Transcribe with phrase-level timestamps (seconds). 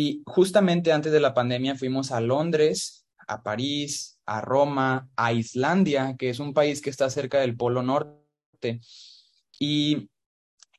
[0.00, 6.16] Y justamente antes de la pandemia fuimos a Londres, a París, a Roma, a Islandia,
[6.18, 8.80] que es un país que está cerca del Polo Norte.
[9.58, 10.08] Y,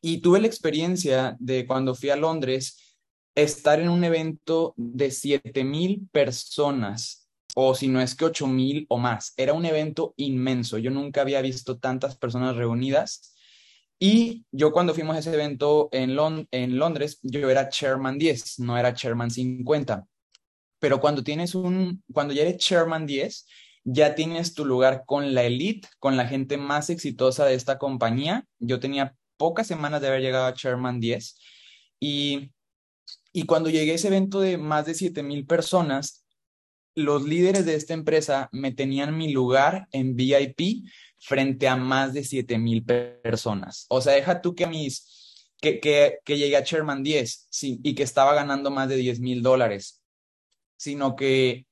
[0.01, 2.97] y tuve la experiencia de cuando fui a Londres,
[3.35, 9.35] estar en un evento de 7000 personas, o si no es que 8000 o más.
[9.37, 10.79] Era un evento inmenso.
[10.79, 13.35] Yo nunca había visto tantas personas reunidas.
[14.03, 18.95] Y yo cuando fuimos a ese evento en, Londres, yo era Chairman 10, no era
[18.95, 20.07] Chairman 50.
[20.79, 23.45] Pero cuando tienes un, cuando ya eres Chairman 10,
[23.83, 28.47] ya tienes tu lugar con la elite, con la gente más exitosa de esta compañía.
[28.57, 31.37] Yo tenía pocas semanas de haber llegado a Chairman 10
[31.99, 32.51] y,
[33.31, 36.25] y cuando llegué a ese evento de más de 7 mil personas,
[36.95, 40.87] los líderes de esta empresa me tenían mi lugar en VIP
[41.21, 43.85] frente a más de 7 mil personas.
[43.89, 48.03] O sea, deja tú que mis, que, que, llegué a Chairman 10 sí, y que
[48.03, 50.01] estaba ganando más de 10 mil dólares,
[50.77, 51.67] sino que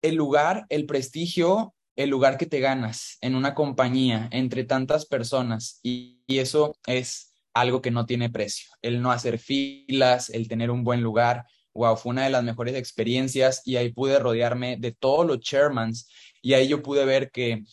[0.00, 5.80] el lugar, el prestigio, el lugar que te ganas en una compañía entre tantas personas
[5.82, 8.70] y, y eso es algo que no tiene precio.
[8.80, 12.76] El no hacer filas, el tener un buen lugar, wow, fue una de las mejores
[12.76, 16.08] experiencias y ahí pude rodearme de todos los chairmans
[16.42, 17.64] y ahí yo pude ver que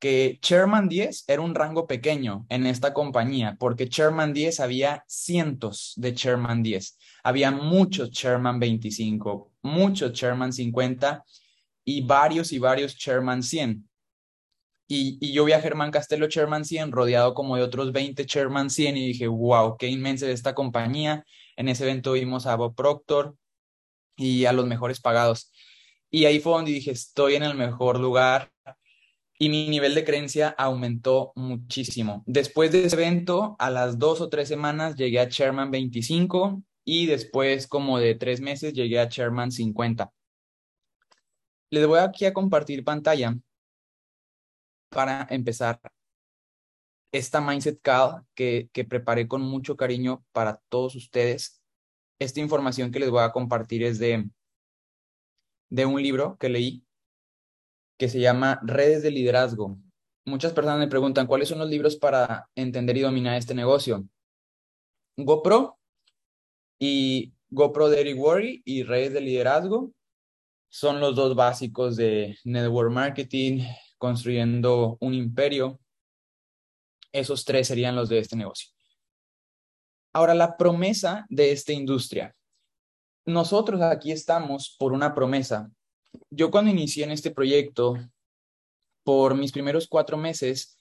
[0.00, 5.92] que Chairman 10 era un rango pequeño en esta compañía, porque Chairman 10 había cientos
[5.96, 11.22] de Chairman 10, había muchos Chairman 25, muchos Chairman 50
[11.84, 13.86] y varios y varios Chairman 100.
[14.88, 18.70] Y, y, yo vi a Germán Castelo Chairman 100 rodeado como de otros 20 Chairman
[18.70, 21.24] 100 y dije, wow, qué inmensa es esta compañía.
[21.56, 23.36] En ese evento vimos a Bob Proctor
[24.16, 25.52] y a los mejores pagados.
[26.10, 28.50] Y ahí fue donde dije, estoy en el mejor lugar,
[29.42, 32.22] y mi nivel de creencia aumentó muchísimo.
[32.26, 37.06] Después de ese evento, a las dos o tres semanas llegué a Chairman 25 y
[37.06, 40.12] después como de tres meses llegué a Chairman 50.
[41.70, 43.34] Les voy aquí a compartir pantalla
[44.90, 45.80] para empezar
[47.10, 51.62] esta Mindset Call que, que preparé con mucho cariño para todos ustedes.
[52.18, 54.28] Esta información que les voy a compartir es de,
[55.70, 56.84] de un libro que leí
[58.00, 59.76] que se llama Redes de Liderazgo.
[60.24, 64.08] Muchas personas me preguntan cuáles son los libros para entender y dominar este negocio.
[65.18, 65.78] GoPro
[66.78, 69.92] y GoPro Daily Worry y Redes de Liderazgo
[70.70, 73.66] son los dos básicos de network marketing,
[73.98, 75.78] construyendo un imperio.
[77.12, 78.70] Esos tres serían los de este negocio.
[80.14, 82.34] Ahora, la promesa de esta industria.
[83.26, 85.70] Nosotros aquí estamos por una promesa
[86.30, 87.96] yo cuando inicié en este proyecto,
[89.04, 90.78] por mis primeros cuatro meses,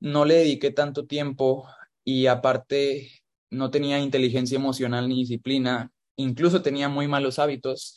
[0.00, 1.68] no le dediqué tanto tiempo
[2.04, 3.10] y aparte
[3.50, 7.96] no tenía inteligencia emocional ni disciplina, incluso tenía muy malos hábitos.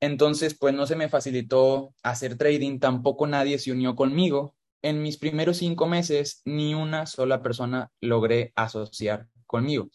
[0.00, 4.54] Entonces, pues no se me facilitó hacer trading, tampoco nadie se unió conmigo.
[4.82, 9.88] En mis primeros cinco meses, ni una sola persona logré asociar conmigo.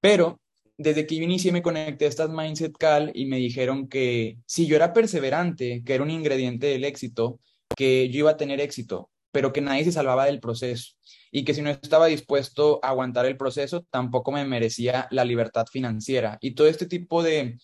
[0.00, 0.40] Pero
[0.78, 4.66] desde que yo inicié me conecté a estas Mindset Call y me dijeron que si
[4.66, 7.40] yo era perseverante, que era un ingrediente del éxito,
[7.76, 10.94] que yo iba a tener éxito, pero que nadie se salvaba del proceso
[11.32, 15.66] y que si no estaba dispuesto a aguantar el proceso, tampoco me merecía la libertad
[15.66, 16.38] financiera.
[16.40, 17.58] Y todo este tipo de,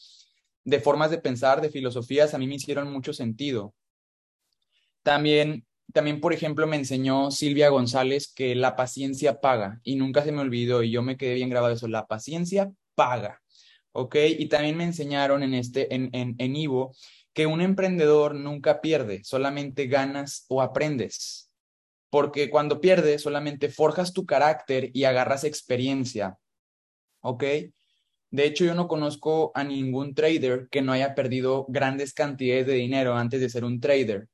[0.64, 3.74] de formas de pensar, de filosofías, a mí me hicieron mucho sentido.
[5.02, 10.32] También también, por ejemplo, me enseñó Silvia González que la paciencia paga y nunca se
[10.32, 13.40] me olvidó y yo me quedé bien grabado eso, la paciencia paga.
[13.92, 14.16] ¿Ok?
[14.38, 16.94] Y también me enseñaron en este, en, en, en Ivo,
[17.32, 21.50] que un emprendedor nunca pierde, solamente ganas o aprendes.
[22.10, 26.38] Porque cuando pierdes, solamente forjas tu carácter y agarras experiencia.
[27.20, 27.44] ¿Ok?
[28.34, 32.74] De hecho, yo no conozco a ningún trader que no haya perdido grandes cantidades de
[32.74, 34.28] dinero antes de ser un trader.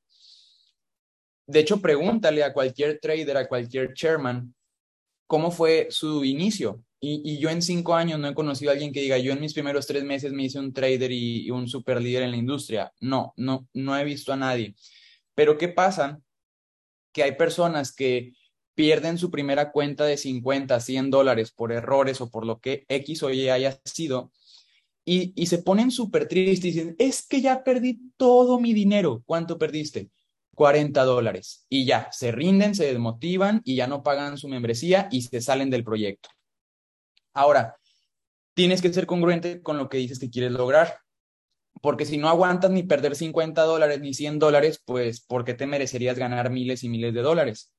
[1.45, 4.55] De hecho, pregúntale a cualquier trader, a cualquier chairman,
[5.27, 6.83] cómo fue su inicio.
[7.03, 9.53] Y, yo en cinco años no he conocido a alguien que diga, yo en mis
[9.53, 12.93] primeros tres meses me hice un trader y, un super líder en la industria.
[12.99, 14.75] No, no, no he visto a nadie.
[15.33, 16.21] Pero ¿qué pasa?
[17.11, 18.33] Que hay personas que
[18.75, 23.23] pierden su primera cuenta de 50, 100 dólares por errores o por lo que X
[23.23, 24.31] o Y haya sido
[25.03, 29.23] y, y se ponen súper tristes y dicen, es que ya perdí todo mi dinero.
[29.25, 30.11] ¿Cuánto perdiste?
[30.55, 31.65] 40 dólares.
[31.69, 35.71] Y ya, se rinden, se desmotivan y ya no pagan su membresía y se salen
[35.71, 36.29] del proyecto.
[37.33, 37.77] Ahora,
[38.53, 40.99] tienes que ser congruente con lo que dices que quieres lograr.
[41.81, 45.65] Porque si no aguantas ni perder 50 dólares ni 100 dólares, pues ¿por qué te
[45.65, 47.73] merecerías ganar miles y miles de dólares?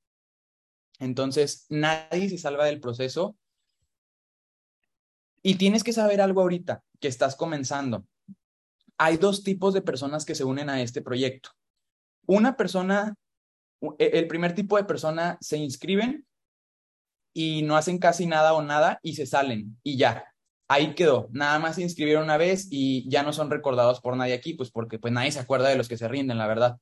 [0.99, 3.37] Entonces, nadie se salva del proceso.
[5.43, 8.07] Y tienes que saber algo ahorita, que estás comenzando.
[8.99, 11.51] Hay dos tipos de personas que se unen a este proyecto.
[12.27, 13.15] Una persona,
[13.99, 16.25] e, el primer tipo de persona se inscriben
[17.33, 20.25] y no hacen casi nada o nada y se salen y ya.
[20.69, 21.29] Ahí quedó.
[21.33, 24.71] Nada más se inscribieron una vez y ya no son recordados por nadie aquí, pues
[24.71, 26.79] porque pues nadie se acuerda de los que se rinden, la verdad.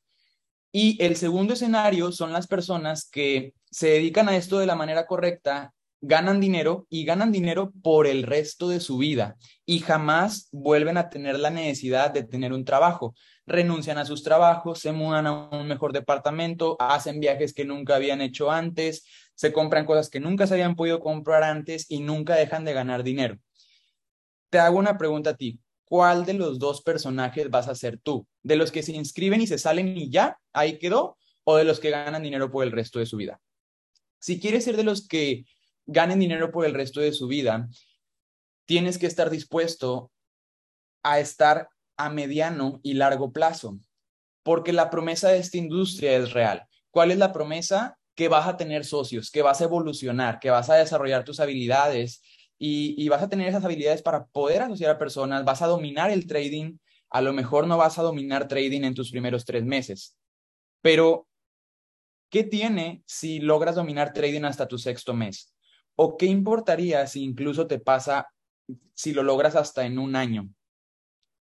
[0.72, 5.06] Y el segundo escenario son las personas que se dedican a esto de la manera
[5.06, 9.36] correcta, ganan dinero y ganan dinero por el resto de su vida
[9.66, 13.14] y jamás vuelven a tener la necesidad de tener un trabajo.
[13.46, 18.20] Renuncian a sus trabajos, se mudan a un mejor departamento, hacen viajes que nunca habían
[18.20, 19.04] hecho antes,
[19.40, 23.02] se compran cosas que nunca se habían podido comprar antes y nunca dejan de ganar
[23.02, 23.38] dinero.
[24.50, 25.58] Te hago una pregunta a ti.
[25.86, 28.26] ¿Cuál de los dos personajes vas a ser tú?
[28.42, 31.16] ¿De los que se inscriben y se salen y ya, ahí quedó?
[31.44, 33.40] ¿O de los que ganan dinero por el resto de su vida?
[34.18, 35.46] Si quieres ser de los que
[35.86, 37.66] ganen dinero por el resto de su vida,
[38.66, 40.12] tienes que estar dispuesto
[41.02, 43.80] a estar a mediano y largo plazo,
[44.42, 46.66] porque la promesa de esta industria es real.
[46.90, 47.96] ¿Cuál es la promesa?
[48.20, 52.20] Que vas a tener socios, que vas a evolucionar, que vas a desarrollar tus habilidades
[52.58, 56.26] y, vas a tener esas habilidades para poder asociar a personas, vas a dominar el
[56.26, 56.76] trading,
[57.08, 60.18] a lo mejor no vas a dominar trading en tus primeros tres meses,
[60.82, 61.28] pero
[62.28, 65.54] ¿qué tiene si logras dominar trading hasta tu sexto mes?
[65.96, 68.26] ¿O qué importaría si incluso te pasa,
[68.92, 70.46] si lo logras hasta en un año?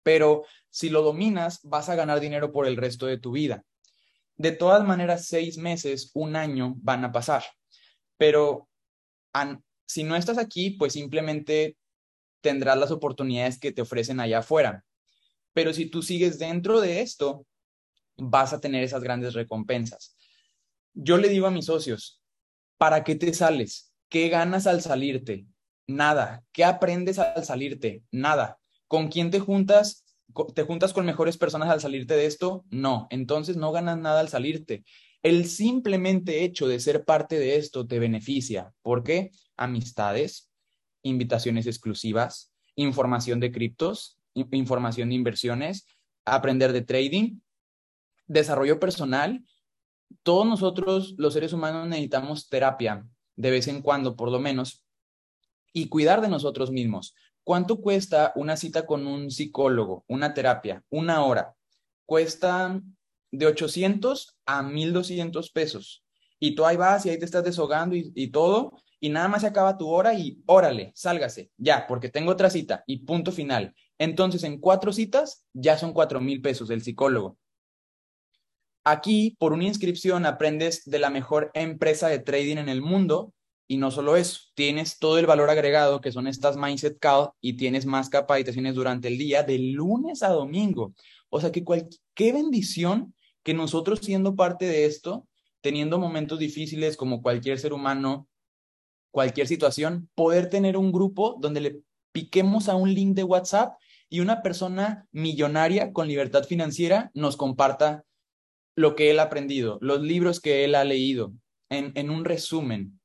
[0.03, 3.63] Pero si lo dominas, vas a ganar dinero por el resto de tu vida.
[4.37, 7.43] De todas maneras, seis meses, un año van a pasar.
[8.17, 8.69] Pero
[9.87, 11.77] si no estás aquí, pues simplemente
[12.41, 14.85] tendrás las oportunidades que te ofrecen allá afuera.
[15.53, 17.45] Pero si tú sigues dentro de esto,
[18.15, 20.15] vas a tener esas grandes recompensas.
[20.93, 22.21] Yo le digo a mis socios,
[22.77, 23.93] ¿para qué te sales?
[24.09, 25.45] ¿Qué ganas al salirte?
[25.87, 26.43] Nada.
[26.51, 28.03] ¿Qué aprendes al salirte?
[28.11, 28.59] Nada.
[28.87, 30.05] ¿Con quién te juntas?
[30.53, 32.65] ¿Te juntas con mejores personas al salirte de esto?
[32.69, 33.07] No.
[33.09, 34.83] Entonces no ganas nada al salirte.
[35.23, 38.73] El simplemente hecho de ser parte de esto te beneficia.
[38.81, 39.31] ¿Por qué?
[39.57, 40.49] amistades,
[41.01, 45.87] invitaciones exclusivas, información de criptos, información de inversiones,
[46.25, 47.39] aprender de trading,
[48.27, 49.43] desarrollo personal.
[50.23, 54.85] Todos nosotros, los seres humanos, necesitamos terapia de vez en cuando, por lo menos,
[55.73, 57.13] y cuidar de nosotros mismos.
[57.47, 60.83] ¿Cuánto cuesta una cita con un psicólogo, una terapia?
[60.89, 61.55] Una hora.
[62.05, 62.81] Cuesta
[63.31, 66.03] de 800 a 1200 pesos.
[66.41, 69.43] Y tú ahí vas y ahí te estás deshogando y, y todo, y nada más
[69.43, 73.73] se acaba tu hora y órale, sálgase, ya, porque tengo otra cita y punto final.
[73.97, 77.37] Entonces, en cuatro citas ya son cuatro mil pesos del psicólogo.
[78.83, 83.31] Aquí, por una inscripción, aprendes de la mejor empresa de trading en el mundo
[83.67, 87.53] y no solo eso, tienes todo el valor agregado que son estas Mindset Call y
[87.53, 90.93] tienes más capacitaciones durante el día de lunes a domingo.
[91.29, 91.63] O sea que
[92.13, 95.27] qué bendición que nosotros siendo parte de esto,
[95.61, 98.27] teniendo momentos difíciles como cualquier ser humano,
[99.11, 101.81] cualquier situación, poder tener un grupo donde le
[102.13, 103.77] piquemos a un link de WhatsApp
[104.09, 108.05] y una persona millonaria con libertad financiera nos comparta
[108.75, 111.33] lo que él ha aprendido, los libros que él ha leído,
[111.69, 112.99] en, en un resumen.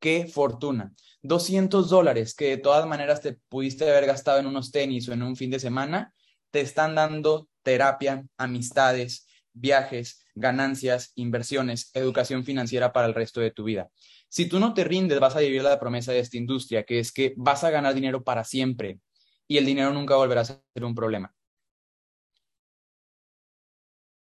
[0.00, 0.94] Qué fortuna.
[1.22, 5.22] 200 dólares que de todas maneras te pudiste haber gastado en unos tenis o en
[5.22, 6.14] un fin de semana,
[6.50, 13.64] te están dando terapia, amistades, viajes, ganancias, inversiones, educación financiera para el resto de tu
[13.64, 13.90] vida.
[14.28, 17.12] Si tú no te rindes, vas a vivir la promesa de esta industria, que es
[17.12, 19.00] que vas a ganar dinero para siempre
[19.46, 21.34] y el dinero nunca volverá a ser un problema.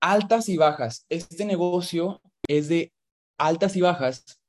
[0.01, 1.07] Altas y bajas.
[1.09, 2.93] Este negocio es de
[3.39, 4.42] altas y bajas,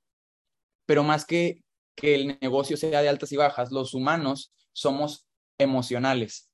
[0.85, 1.63] pero más que
[1.95, 6.49] que el negocio sea de altas y bajas, los humanos somos emocionales.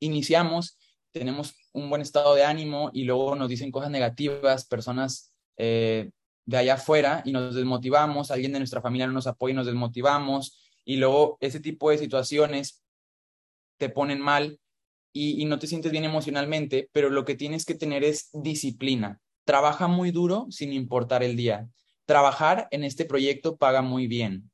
[0.00, 0.78] Iniciamos,
[1.12, 6.10] tenemos un buen estado de ánimo y luego nos dicen cosas negativas, personas eh,
[6.46, 9.66] de allá afuera y nos desmotivamos, alguien de nuestra familia no nos apoya y nos
[9.66, 12.82] desmotivamos, y luego ese tipo de situaciones
[13.78, 14.60] te ponen mal
[15.12, 19.20] y, y no te sientes bien emocionalmente, pero lo que tienes que tener es disciplina.
[19.44, 21.68] Trabaja muy duro sin importar el día.
[22.06, 24.50] Trabajar en este proyecto paga muy bien.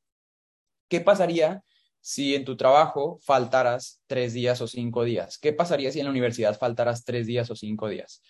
[0.88, 1.62] ¿Qué pasaría
[2.00, 5.38] si en tu trabajo faltaras tres días o cinco días?
[5.38, 8.22] ¿Qué pasaría si en la universidad faltaras tres días o cinco días?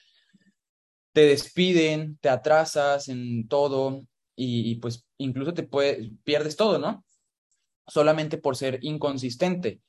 [1.12, 4.02] te despiden, te atrasas en todo
[4.36, 7.04] y, pues incluso te puedes, pierdes todo, ¿no?
[7.86, 9.80] Solamente por ser inconsistente.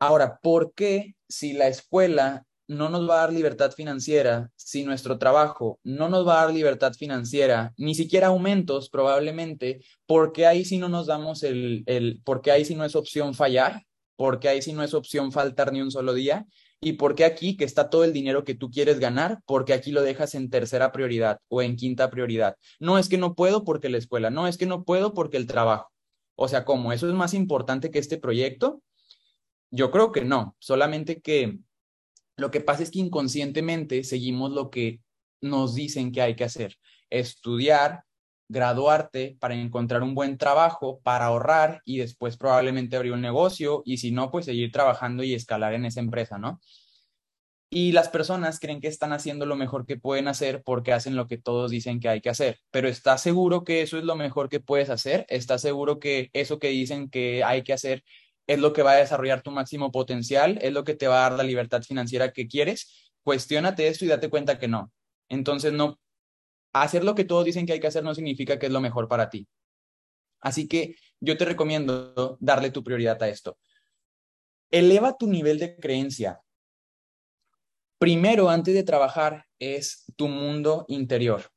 [0.00, 5.18] Ahora, ¿por qué si la escuela no nos va a dar libertad financiera, si nuestro
[5.18, 10.78] trabajo no nos va a dar libertad financiera, ni siquiera aumentos probablemente, porque ahí sí
[10.78, 13.82] no nos damos el, el porque ahí sí no es opción fallar,
[14.16, 16.46] porque ahí sí no es opción faltar ni un solo día,
[16.80, 20.02] y porque aquí que está todo el dinero que tú quieres ganar, porque aquí lo
[20.02, 22.56] dejas en tercera prioridad o en quinta prioridad.
[22.78, 25.46] No es que no puedo porque la escuela, no es que no puedo porque el
[25.46, 25.90] trabajo.
[26.34, 26.92] O sea, ¿cómo?
[26.92, 28.82] ¿Eso es más importante que este proyecto?
[29.70, 31.58] Yo creo que no, solamente que
[32.36, 35.00] lo que pasa es que inconscientemente seguimos lo que
[35.40, 36.76] nos dicen que hay que hacer,
[37.10, 38.04] estudiar,
[38.48, 43.98] graduarte para encontrar un buen trabajo, para ahorrar y después probablemente abrir un negocio y
[43.98, 46.60] si no, pues seguir trabajando y escalar en esa empresa, ¿no?
[47.68, 51.26] Y las personas creen que están haciendo lo mejor que pueden hacer porque hacen lo
[51.26, 52.60] que todos dicen que hay que hacer.
[52.70, 55.26] Pero ¿estás seguro que eso es lo mejor que puedes hacer?
[55.28, 58.04] ¿Estás seguro que eso que dicen que hay que hacer
[58.46, 60.58] es lo que va a desarrollar tu máximo potencial?
[60.62, 63.10] ¿Es lo que te va a dar la libertad financiera que quieres?
[63.22, 64.92] Cuestiónate esto y date cuenta que no.
[65.28, 65.98] Entonces, no,
[66.72, 69.08] hacer lo que todos dicen que hay que hacer no significa que es lo mejor
[69.08, 69.48] para ti.
[70.40, 73.58] Así que yo te recomiendo darle tu prioridad a esto.
[74.70, 76.40] Eleva tu nivel de creencia
[77.98, 81.50] primero, antes de trabajar, es tu mundo interior.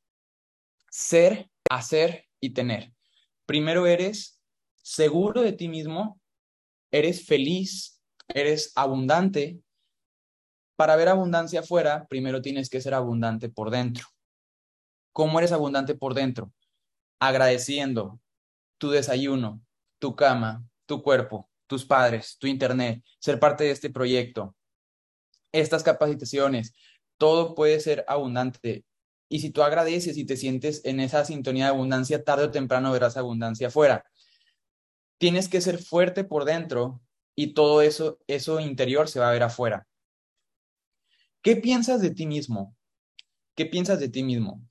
[0.90, 2.92] Ser, hacer y tener.
[3.46, 4.40] Primero eres
[4.74, 6.19] seguro de ti mismo,
[6.90, 9.60] eres feliz, eres abundante.
[10.76, 14.06] Para ver abundancia afuera, primero tienes que ser abundante por dentro.
[15.12, 16.52] ¿Cómo eres abundante por dentro?
[17.18, 18.20] Agradeciendo
[18.78, 19.60] tu desayuno,
[19.98, 24.56] tu cama, tu cuerpo, tus padres, tu internet, ser parte de este proyecto,
[25.52, 26.74] estas capacitaciones,
[27.18, 28.84] todo puede ser abundante.
[29.28, 32.90] Y si tú agradeces y te sientes en esa sintonía de abundancia, tarde o temprano
[32.90, 34.09] verás abundancia afuera.
[35.20, 37.02] Tienes que ser fuerte por dentro
[37.36, 39.86] y todo eso, eso interior se va a ver afuera.
[41.42, 42.74] ¿Qué piensas de ti mismo?
[43.54, 44.62] ¿Qué piensas de ti mismo?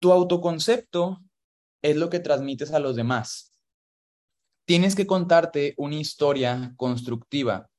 [0.00, 1.20] Tu autoconcepto
[1.80, 3.52] es lo que transmites a los demás.
[4.66, 7.70] Tienes que contarte una historia constructiva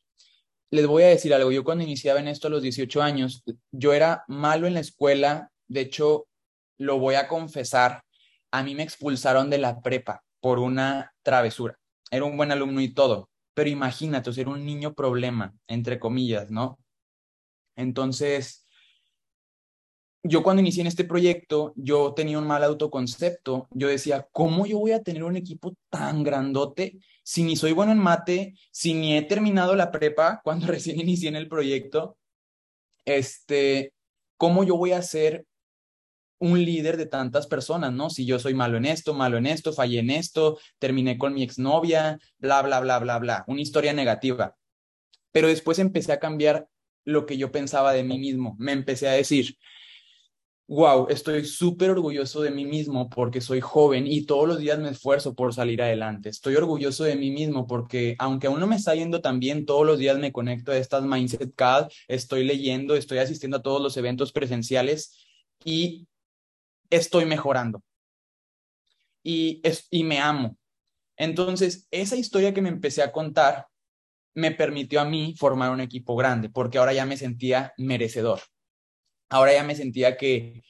[0.76, 3.94] les voy a decir algo, yo cuando iniciaba en esto a los 18 años, yo
[3.94, 6.28] era malo en la escuela, de hecho,
[6.78, 8.04] lo voy a confesar,
[8.52, 11.80] a mí me expulsaron de la prepa por una travesura.
[12.12, 16.78] Era un buen alumno y todo, pero imagínate, ser un niño problema, entre comillas, ¿no?
[17.76, 18.64] Entonces,
[20.22, 23.68] yo cuando inicié en este proyecto, yo tenía un mal autoconcepto.
[23.72, 27.94] Yo decía, ¿cómo yo voy a tener un equipo tan grandote si ni soy bueno
[27.94, 32.20] en mate, si ni he terminado la prepa cuando recién inicié en el proyecto?
[33.04, 33.96] Este,
[34.38, 35.48] ¿cómo yo voy a ser
[36.40, 38.10] un líder de tantas personas, ¿no?
[38.10, 41.44] Si yo soy malo en esto, malo en esto, fallé en esto, terminé con mi
[41.44, 44.56] exnovia, bla, bla, bla, bla, bla, una historia negativa.
[45.32, 46.68] Pero después empecé a cambiar
[47.04, 48.56] lo que yo pensaba de mí mismo.
[48.60, 49.58] Me empecé a decir,
[50.68, 54.90] wow, estoy súper orgulloso de mí mismo porque soy joven y todos los días me
[54.90, 56.30] esfuerzo por salir adelante.
[56.30, 59.86] Estoy orgulloso de mí mismo porque aunque aún no me está yendo tan bien, todos
[59.86, 63.96] los días me conecto a estas Mindset CAD, estoy leyendo, estoy asistiendo a todos los
[63.98, 65.28] eventos presenciales
[65.64, 66.08] y
[66.90, 67.84] estoy mejorando.
[69.24, 70.58] Y, es, y me amo.
[71.18, 73.68] Entonces, esa historia que me empecé a contar
[74.36, 78.42] me permitió a mí formar un equipo grande porque ahora ya me sentía merecedor
[79.30, 80.64] ahora ya me sentía que,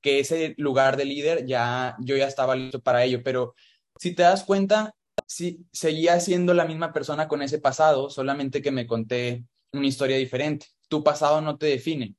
[0.00, 3.54] que ese lugar de líder ya, yo ya estaba listo para ello, pero
[3.98, 4.94] si te das cuenta,
[5.26, 10.16] sí, seguía siendo la misma persona con ese pasado, solamente que me conté una historia
[10.16, 10.66] diferente.
[10.88, 12.14] Tu pasado no te define.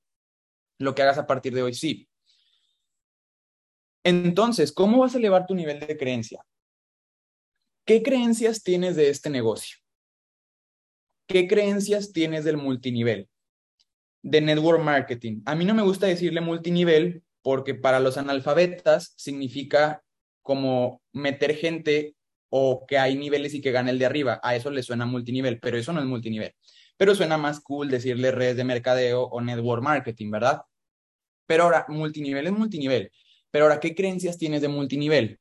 [0.77, 2.08] Lo que hagas a partir de hoy sí.
[4.03, 6.43] Entonces, ¿cómo vas a elevar tu nivel de creencia?
[7.86, 9.77] ¿Qué creencias tienes de este negocio?
[11.27, 13.29] ¿Qué creencias tienes del multinivel?
[14.24, 15.41] de network marketing.
[15.46, 20.03] A mí no me gusta decirle multinivel porque para los analfabetas significa
[20.41, 22.15] como meter gente
[22.50, 24.39] o que hay niveles y que gana el de arriba.
[24.43, 26.53] A eso le suena multinivel, pero eso no es multinivel.
[26.98, 30.62] Pero suena más cool decirle redes de mercadeo o network marketing, ¿verdad?
[31.48, 33.12] Pero ahora, multinivel es multinivel.
[33.51, 35.39] Pero ahora, ¿qué creencias tienes de multinivel?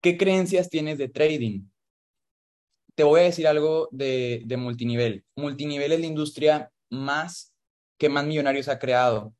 [0.00, 1.66] ¿Qué creencias tienes de trading?
[2.96, 5.24] te voy a decir algo de, multinivel.
[5.36, 7.54] Multinivel es la industria más
[7.98, 9.34] que más millonarios ha creado.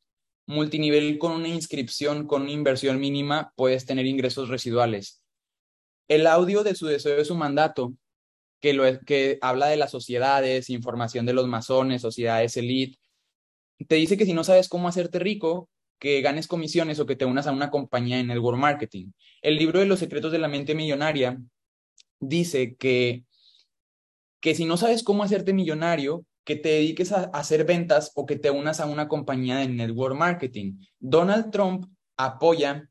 [0.46, 5.22] Multinivel con una inscripción, con una inversión mínima, puedes tener ingresos residuales.
[6.06, 7.94] El audio de su deseo de su mandato,
[8.60, 12.98] que, lo, que habla de las sociedades, información de los masones, sociedades elite,
[13.88, 17.24] te dice que si no sabes cómo hacerte rico, que ganes comisiones o que te
[17.24, 19.12] unas a una compañía en world marketing.
[19.42, 21.40] El libro de los secretos de la mente millonaria
[22.20, 23.24] dice que
[24.46, 28.36] que si no sabes cómo hacerte millonario, que te dediques a, hacer ventas o que
[28.36, 30.78] te unas a una compañía de network marketing.
[31.00, 31.86] Donald Trump
[32.16, 32.88] apoya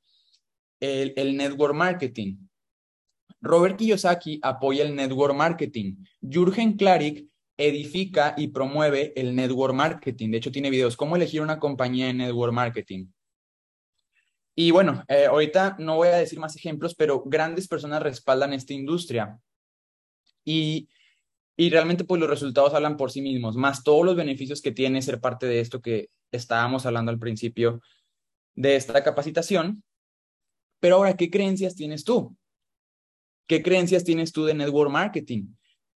[0.81, 2.35] el, el network marketing.
[3.39, 5.95] Robert Kiyosaki apoya el network marketing.
[6.21, 7.25] Jürgen Klarik
[7.57, 10.31] edifica y promueve el network marketing.
[10.31, 13.07] De hecho, tiene videos, cómo elegir una compañía de network marketing.
[14.55, 18.73] Y bueno, eh, ahorita no voy a decir más ejemplos, pero grandes personas respaldan esta
[18.73, 19.37] industria.
[20.45, 20.87] Y,
[21.57, 25.01] y realmente pues los resultados hablan por sí mismos, más todos los beneficios que tiene
[25.01, 27.81] ser parte de esto que estábamos hablando al principio
[28.55, 29.83] de esta capacitación.
[30.79, 32.37] Pero ahora, ¿qué creencias tienes tú?
[33.47, 35.47] ¿Qué creencias tienes tú de network marketing?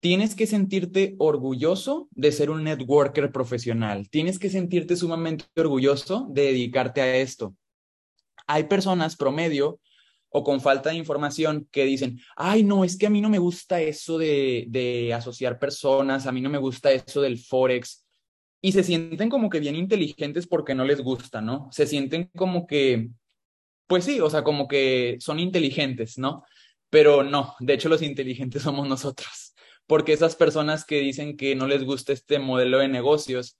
[0.01, 4.09] Tienes que sentirte orgulloso de ser un networker profesional.
[4.11, 7.57] Tienes que sentirte sumamente orgulloso de dedicarte a esto.
[8.47, 9.81] Hay personas promedio
[10.31, 13.39] o con falta de información que dicen, ay, no, es que a mí no me
[13.39, 18.07] gusta eso de, de asociar personas, a mí no me gusta eso del forex.
[18.61, 21.69] Y se sienten como que bien inteligentes porque no les gusta, ¿no?
[21.73, 23.11] Se sienten como que,
[23.87, 26.45] pues sí, o sea, como que son inteligentes, ¿no?
[26.91, 29.55] Pero no, de hecho los inteligentes somos nosotros,
[29.87, 33.59] porque esas personas que dicen que no les gusta este modelo de negocios,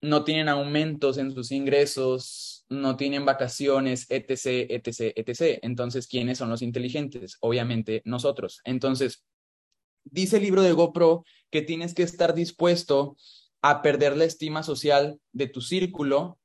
[0.00, 5.60] no tienen aumentos en sus ingresos, no tienen vacaciones, etc., etc., etc.
[5.62, 7.36] Entonces, ¿quiénes son los inteligentes?
[7.40, 8.60] Obviamente nosotros.
[8.64, 9.24] Entonces,
[10.04, 13.16] dice el libro de GoPro que tienes que estar dispuesto
[13.62, 16.40] a perder la estima social de tu círculo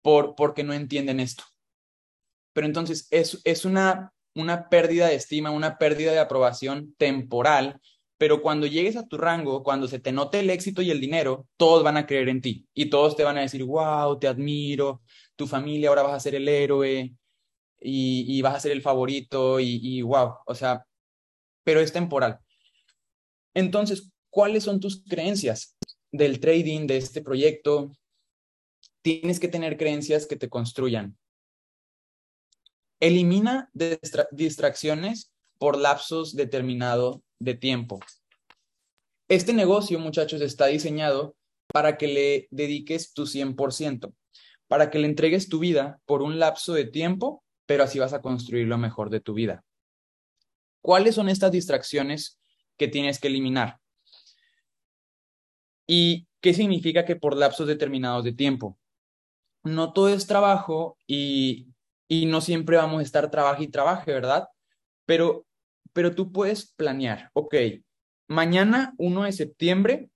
[0.00, 1.44] por, porque no entienden esto.
[2.54, 7.80] Pero entonces es, es una una pérdida de estima, una pérdida de aprobación temporal,
[8.18, 11.48] pero cuando llegues a tu rango, cuando se te note el éxito y el dinero,
[11.56, 15.02] todos van a creer en ti y todos te van a decir, wow, te admiro,
[15.36, 17.12] tu familia ahora vas a ser el héroe
[17.80, 20.86] y, vas a ser el favorito y, y wow, o sea,
[21.64, 22.38] pero es temporal.
[23.54, 25.76] Entonces, ¿cuáles son tus creencias
[26.10, 27.90] del trading, de este proyecto?
[29.02, 31.16] Tienes que tener creencias que te construyan,
[33.02, 33.68] Elimina
[34.30, 37.98] distracciones por lapsos determinado de tiempo.
[39.26, 41.34] Este negocio, muchachos, está diseñado
[41.66, 44.14] para que le dediques tu 100%,
[44.68, 48.22] para que le entregues tu vida por un lapso de tiempo, pero así vas a
[48.22, 49.64] construir lo mejor de tu vida.
[50.80, 52.38] ¿Cuáles son estas distracciones
[52.76, 53.80] que tienes que eliminar?
[55.88, 58.78] ¿Y qué significa que por lapsos determinados de tiempo?
[59.64, 61.71] No todo es trabajo y
[62.12, 64.46] y no siempre vamos a estar trabajo y trabaje, ¿verdad?
[65.06, 65.46] Pero,
[65.94, 67.54] pero tú puedes planear, ok,
[68.28, 70.10] mañana 1 de septiembre,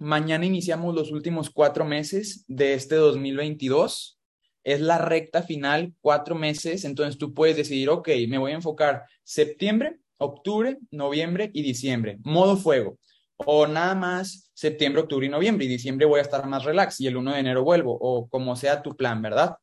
[0.00, 4.18] mañana iniciamos los últimos cuatro meses de este 2022,
[4.64, 9.04] es la recta final, cuatro meses, entonces tú puedes decidir, ok, me voy a enfocar
[9.22, 12.98] septiembre, octubre, noviembre y diciembre, modo fuego.
[13.36, 17.06] O nada más septiembre, octubre y noviembre, y diciembre voy a estar más relax y
[17.06, 19.54] el 1 de enero vuelvo, o como sea tu plan, ¿verdad?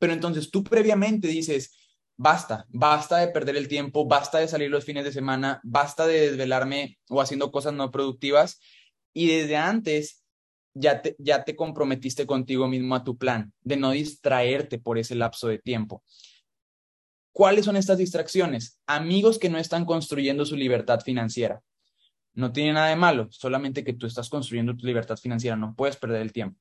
[0.00, 1.76] Pero entonces tú previamente dices,
[2.16, 6.30] basta, basta de perder el tiempo, basta de salir los fines de semana, basta de
[6.30, 8.58] desvelarme o haciendo cosas no productivas.
[9.12, 10.24] Y desde antes
[10.72, 15.14] ya te, ya te comprometiste contigo mismo a tu plan, de no distraerte por ese
[15.14, 16.02] lapso de tiempo.
[17.32, 18.80] ¿Cuáles son estas distracciones?
[18.86, 21.62] Amigos que no están construyendo su libertad financiera.
[22.32, 25.96] No tiene nada de malo, solamente que tú estás construyendo tu libertad financiera, no puedes
[25.96, 26.58] perder el tiempo.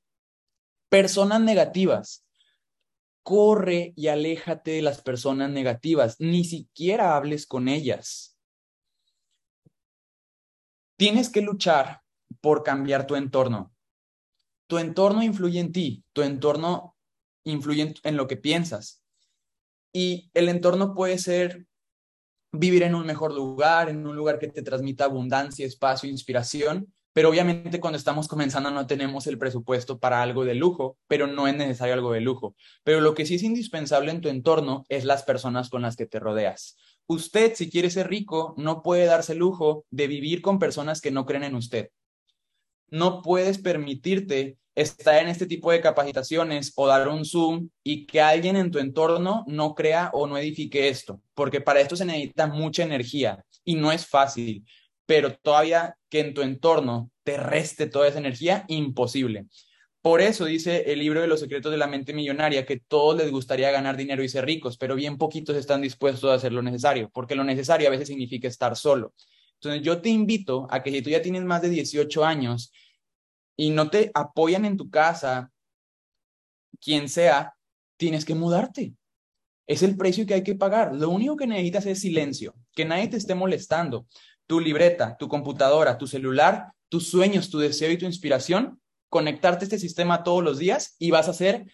[0.90, 2.26] Personas negativas
[3.24, 8.38] corre y aléjate de las personas negativas, ni siquiera hables con ellas.
[10.98, 12.02] Tienes que luchar
[12.42, 13.74] por cambiar tu entorno.
[14.68, 16.96] Tu entorno influye en ti, tu entorno
[17.44, 19.04] influye en, lo que piensas.
[19.94, 21.66] Y el entorno puede ser
[22.52, 27.30] vivir en un mejor lugar, en un lugar que te transmita abundancia, espacio, inspiración, pero
[27.30, 31.56] obviamente cuando estamos comenzando no tenemos el presupuesto para algo de lujo, pero no es
[31.56, 32.56] necesario algo de lujo.
[32.84, 36.06] Pero lo que sí es indispensable en tu entorno es las personas con las que
[36.06, 36.78] te rodeas.
[37.08, 41.12] Usted, si quiere ser rico, no puede darse el lujo de vivir con personas que
[41.12, 41.90] no creen en usted.
[42.90, 48.22] No puedes permitirte estar en este tipo de capacitaciones o dar un Zoom y que
[48.22, 52.48] alguien en tu entorno no crea o no edifique esto, porque para esto se necesita
[52.48, 54.66] mucha energía y no es fácil
[55.10, 59.48] pero todavía que en tu entorno te reste toda esa energía, imposible.
[60.04, 63.32] Por eso dice el libro de los secretos de la mente millonaria que todos les
[63.32, 67.10] gustaría ganar dinero y ser ricos, pero bien poquitos están dispuestos a hacer lo necesario,
[67.12, 69.16] porque lo necesario a veces significa estar solo.
[69.56, 72.72] Entonces yo te invito a que si tú ya tienes más de 18 años
[73.58, 75.52] y no te apoyan en tu casa,
[76.80, 77.56] quien sea,
[77.98, 78.94] tienes que mudarte.
[79.66, 80.94] Es el precio que hay que pagar.
[80.94, 84.06] Lo único que necesitas es silencio, que nadie te esté molestando,
[84.50, 89.68] tu libreta, tu computadora, tu celular, tus sueños, tu deseo y tu inspiración, conectarte a
[89.68, 91.72] este sistema todos los días y vas a hacer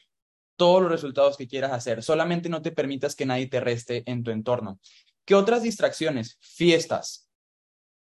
[0.58, 2.04] todos los resultados que quieras hacer.
[2.04, 4.82] Solamente no te permitas que nadie te reste en tu entorno.
[5.24, 6.38] ¿Qué otras distracciones?
[6.42, 7.30] Fiestas,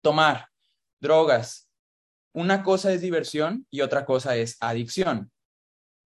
[0.02, 0.48] tomar,
[1.00, 1.70] drogas.
[2.34, 5.32] Una cosa es diversión y otra cosa es adicción.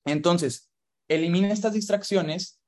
[0.04, 0.70] Entonces,
[1.08, 2.60] elimina estas distracciones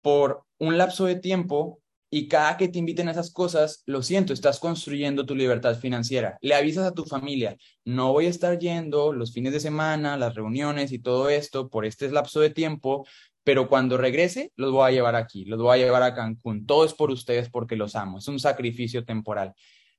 [0.00, 4.32] por un lapso de tiempo y cada que te inviten a esas cosas, lo siento,
[4.32, 6.38] estás construyendo tu libertad financiera.
[6.40, 10.34] Le avisas a tu familia, no voy a estar yendo los fines de semana, las
[10.34, 13.06] reuniones y todo esto por este lapso de tiempo,
[13.42, 16.64] pero cuando regrese los voy a llevar aquí, los voy a llevar a Cancún.
[16.64, 18.18] Todo es por ustedes porque los amo.
[18.18, 19.52] Es un sacrificio temporal.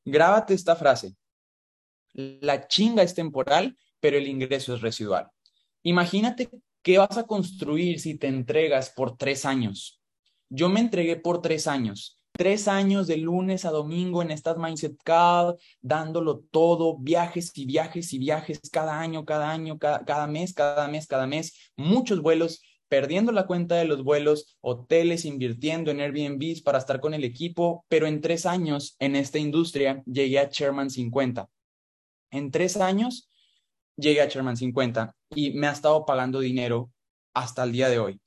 [0.06, 1.16] Grábate esta frase.
[2.14, 5.28] La chinga es temporal, pero el ingreso es residual.
[5.84, 6.50] Imagínate
[6.82, 9.97] qué vas a construir si te entregas por tres años
[10.50, 14.96] yo me entregué por tres años, tres años de lunes a domingo en estas Mindset
[15.04, 20.54] Call, dándolo todo, viajes y viajes y viajes cada año, cada año, cada, cada mes,
[20.54, 26.00] cada mes, cada mes, muchos vuelos, perdiendo la cuenta de los vuelos, hoteles, invirtiendo en
[26.00, 30.50] Airbnb para estar con el equipo, pero en tres años en esta industria llegué a
[30.50, 31.50] Chairman 50.
[32.32, 33.30] En tres años
[33.98, 36.92] llegué a Chairman 50 y me ha estado pagando dinero
[37.34, 38.22] hasta el día de hoy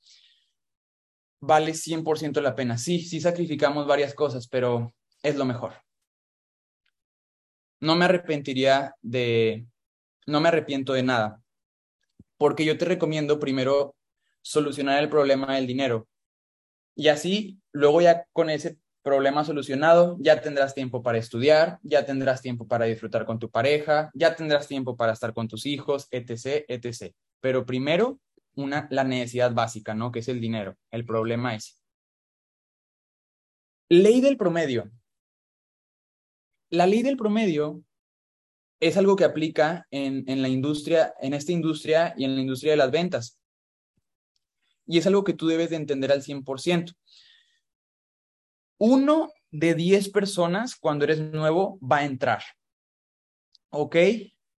[1.41, 2.77] vale 100% la pena.
[2.77, 5.73] Sí, sí sacrificamos varias cosas, pero es lo mejor.
[7.79, 9.65] No me arrepentiría de,
[10.27, 11.41] no me arrepiento de nada,
[12.37, 13.95] porque yo te recomiendo primero
[14.41, 16.07] solucionar el problema del dinero.
[16.95, 22.41] Y así, luego ya con ese problema solucionado, ya tendrás tiempo para estudiar, ya tendrás
[22.41, 26.65] tiempo para disfrutar con tu pareja, ya tendrás tiempo para estar con tus hijos, etc.,
[26.67, 27.13] etc.
[27.39, 28.19] Pero primero
[28.55, 30.11] una, la necesidad básica, ¿no?
[30.11, 30.77] Que es el dinero.
[30.91, 31.81] El problema es.
[33.89, 34.91] Ley del promedio.
[36.69, 37.83] La ley del promedio
[38.79, 42.71] es algo que aplica en, en la industria, en esta industria y en la industria
[42.71, 43.39] de las ventas.
[44.87, 46.95] Y es algo que tú debes de entender al 100%.
[48.77, 52.43] Uno de 10 personas cuando eres nuevo va a entrar.
[53.69, 53.95] ¿Ok?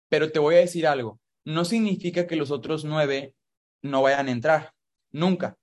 [0.10, 1.20] Pero te voy a decir algo.
[1.44, 3.34] No significa que los otros nueve
[3.82, 4.74] no vayan a entrar,
[5.12, 5.58] nunca.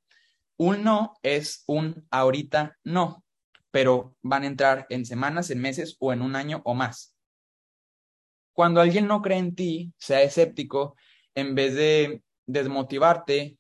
[0.57, 3.25] Un no es un ahorita no,
[3.71, 7.15] pero van a entrar en semanas, en meses o en un año o más.
[8.53, 10.97] Cuando alguien no cree en ti, sea escéptico,
[11.35, 13.57] en vez de desmotivarte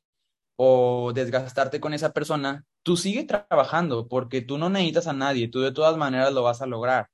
[0.56, 5.60] o desgastarte con esa persona, tú sigue trabajando porque tú no necesitas a nadie, tú
[5.60, 7.08] de todas maneras lo vas a lograr.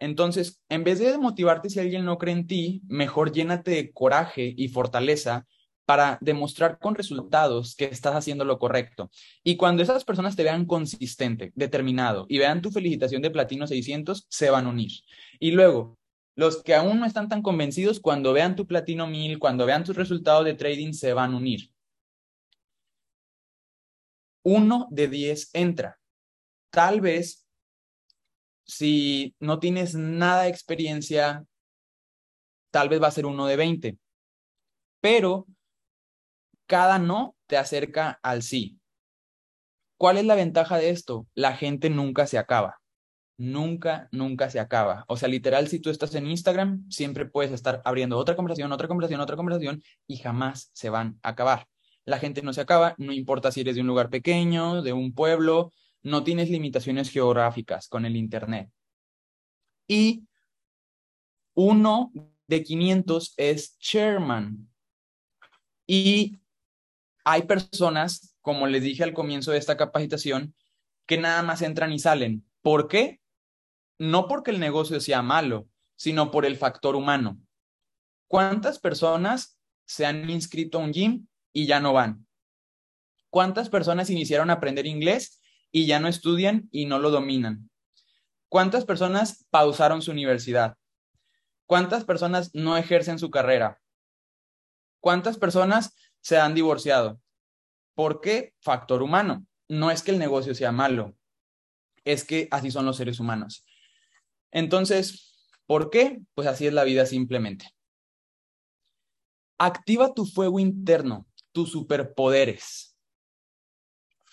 [0.00, 4.54] Entonces, en vez de desmotivarte si alguien no cree en ti, mejor llénate de coraje
[4.56, 5.46] y fortaleza
[5.90, 9.10] para demostrar con resultados que estás haciendo lo correcto.
[9.42, 14.24] Y cuando esas personas te vean consistente, determinado y vean tu felicitación de platino 600,
[14.28, 14.92] se van a unir.
[15.40, 15.98] Y luego,
[16.36, 19.96] los que aún no están tan convencidos, cuando vean tu platino 1000, cuando vean tus
[19.96, 21.72] resultados de trading, se van a unir.
[24.44, 25.98] Uno de diez entra.
[26.70, 27.48] Tal vez,
[28.64, 31.44] si no tienes nada de experiencia,
[32.70, 33.98] tal vez va a ser uno de 20.
[35.00, 35.48] Pero
[36.70, 38.78] cada no te acerca al sí.
[39.96, 41.26] ¿Cuál es la ventaja de esto?
[41.34, 42.80] La gente nunca se acaba.
[43.36, 45.04] Nunca, nunca se acaba.
[45.08, 48.86] O sea, literal, si tú estás en Instagram, siempre puedes estar abriendo otra conversación, otra
[48.86, 51.66] conversación, otra conversación y jamás se van a acabar.
[52.04, 55.12] La gente no se acaba, no importa si eres de un lugar pequeño, de un
[55.12, 55.72] pueblo,
[56.04, 58.70] no tienes limitaciones geográficas con el Internet.
[59.88, 60.22] Y
[61.54, 62.12] uno
[62.46, 64.70] de 500 es chairman.
[65.84, 66.39] Y
[67.24, 70.54] hay personas, como les dije al comienzo de esta capacitación,
[71.06, 72.44] que nada más entran y salen.
[72.62, 73.20] ¿Por qué?
[73.98, 77.38] No porque el negocio sea malo, sino por el factor humano.
[78.28, 82.26] ¿Cuántas personas se han inscrito a un gym y ya no van?
[83.28, 87.70] ¿Cuántas personas iniciaron a aprender inglés y ya no estudian y no lo dominan?
[88.48, 90.76] ¿Cuántas personas pausaron su universidad?
[91.66, 93.80] ¿Cuántas personas no ejercen su carrera?
[95.00, 97.20] ¿Cuántas personas se han divorciado.
[97.94, 98.54] ¿Por qué?
[98.60, 99.46] Factor humano.
[99.68, 101.14] No es que el negocio sea malo,
[102.04, 103.64] es que así son los seres humanos.
[104.50, 106.20] Entonces, ¿por qué?
[106.34, 107.66] Pues así es la vida simplemente.
[109.58, 112.96] Activa tu fuego interno, tus superpoderes.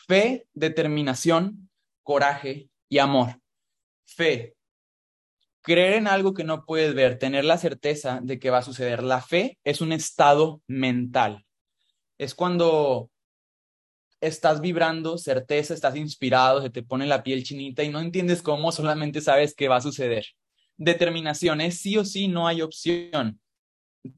[0.08, 1.70] Fe, determinación,
[2.02, 3.42] coraje y amor.
[4.06, 4.56] Fe,
[5.62, 9.04] creer en algo que no puedes ver, tener la certeza de que va a suceder.
[9.04, 11.47] La fe es un estado mental
[12.18, 13.10] es cuando
[14.20, 18.72] estás vibrando certeza, estás inspirado, se te pone la piel chinita y no entiendes cómo,
[18.72, 20.26] solamente sabes que va a suceder.
[20.76, 23.40] Determinación es sí o sí, no hay opción.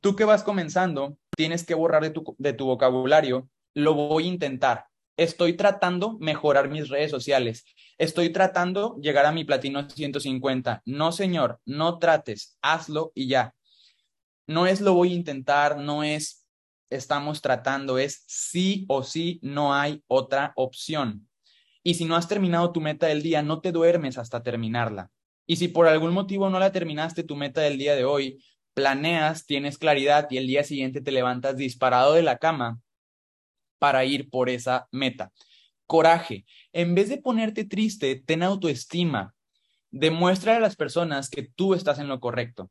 [0.01, 4.27] Tú que vas comenzando, tienes que borrar de tu, de tu vocabulario, lo voy a
[4.27, 4.85] intentar.
[5.17, 7.65] Estoy tratando mejorar mis redes sociales.
[7.97, 10.81] Estoy tratando llegar a mi platino 150.
[10.85, 13.53] No, señor, no trates, hazlo y ya.
[14.47, 16.45] No es lo voy a intentar, no es
[16.89, 21.27] estamos tratando, es sí o sí, no hay otra opción.
[21.83, 25.11] Y si no has terminado tu meta del día, no te duermes hasta terminarla.
[25.45, 29.45] Y si por algún motivo no la terminaste tu meta del día de hoy, planeas,
[29.45, 32.79] tienes claridad y el día siguiente te levantas disparado de la cama
[33.79, 35.31] para ir por esa meta.
[35.87, 36.45] Coraje.
[36.71, 39.33] En vez de ponerte triste, ten autoestima.
[39.89, 42.69] Demuestra a las personas que tú estás en lo correcto.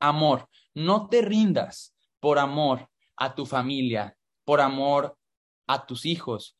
[0.00, 0.48] Amor.
[0.74, 5.18] No te rindas por amor a tu familia, por amor
[5.66, 6.56] a tus hijos.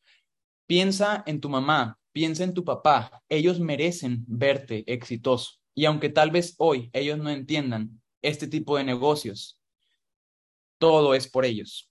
[0.67, 3.23] Piensa en tu mamá, piensa en tu papá.
[3.29, 5.53] Ellos merecen verte exitoso.
[5.73, 9.59] Y aunque tal vez hoy ellos no entiendan este tipo de negocios,
[10.77, 11.89] todo es por ellos.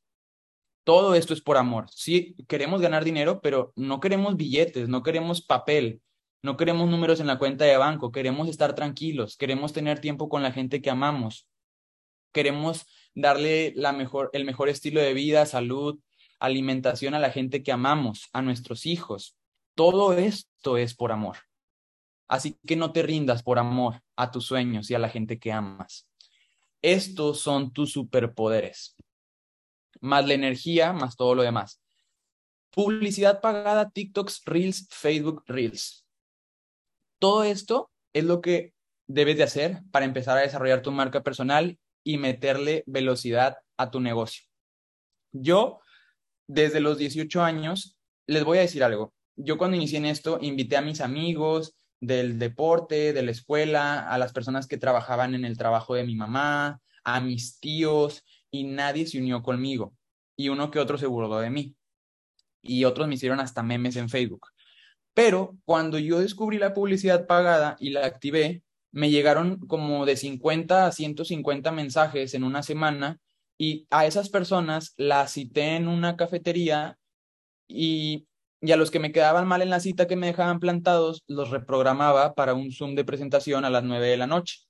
[0.85, 1.87] Todo esto es por amor.
[1.90, 6.00] Sí, queremos ganar dinero, pero no queremos billetes, no queremos papel,
[6.42, 10.42] no queremos números en la cuenta de banco, queremos estar tranquilos, queremos tener tiempo con
[10.42, 11.46] la gente que amamos,
[12.32, 15.98] queremos darle la mejor, el mejor estilo de vida, salud,
[16.38, 19.36] alimentación a la gente que amamos, a nuestros hijos.
[19.74, 21.38] Todo esto es por amor.
[22.28, 25.52] Así que no te rindas por amor a tus sueños y a la gente que
[25.52, 26.08] amas.
[26.82, 28.96] Estos son tus superpoderes.
[30.00, 31.80] Más la energía, más todo lo demás.
[32.70, 36.06] Publicidad pagada, TikToks, Reels, Facebook, Reels.
[37.18, 38.74] Todo esto es lo que
[39.06, 44.00] debes de hacer para empezar a desarrollar tu marca personal y meterle velocidad a tu
[44.00, 44.46] negocio.
[45.30, 45.80] Yo,
[46.46, 49.12] desde los 18 años, les voy a decir algo.
[49.36, 54.16] Yo cuando inicié en esto, invité a mis amigos del deporte, de la escuela, a
[54.16, 59.06] las personas que trabajaban en el trabajo de mi mamá, a mis tíos, y nadie
[59.06, 59.94] se unió conmigo.
[60.34, 61.76] Y uno que otro se burló de mí.
[62.62, 64.48] Y otros me hicieron hasta memes en Facebook.
[65.12, 68.62] Pero cuando yo descubrí la publicidad pagada y la activé,
[68.92, 73.18] me llegaron como de 50 a 150 mensajes en una semana
[73.59, 76.98] y a esas personas las cité en una cafetería
[77.66, 78.27] y,
[78.61, 81.51] y, a los que me quedaban mal en la cita que me dejaban plantados, los
[81.51, 84.61] reprogramaba para un Zoom de presentación a las 9 de la noche.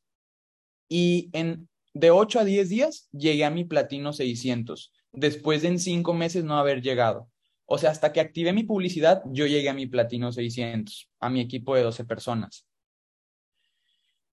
[0.89, 5.79] Y en de 8 a 10 días llegué a mi platino 600, después de en
[5.79, 7.29] 5 meses no haber llegado.
[7.67, 11.41] O sea, hasta que activé mi publicidad, yo llegué a mi platino 600, a mi
[11.41, 12.68] equipo de 12 personas.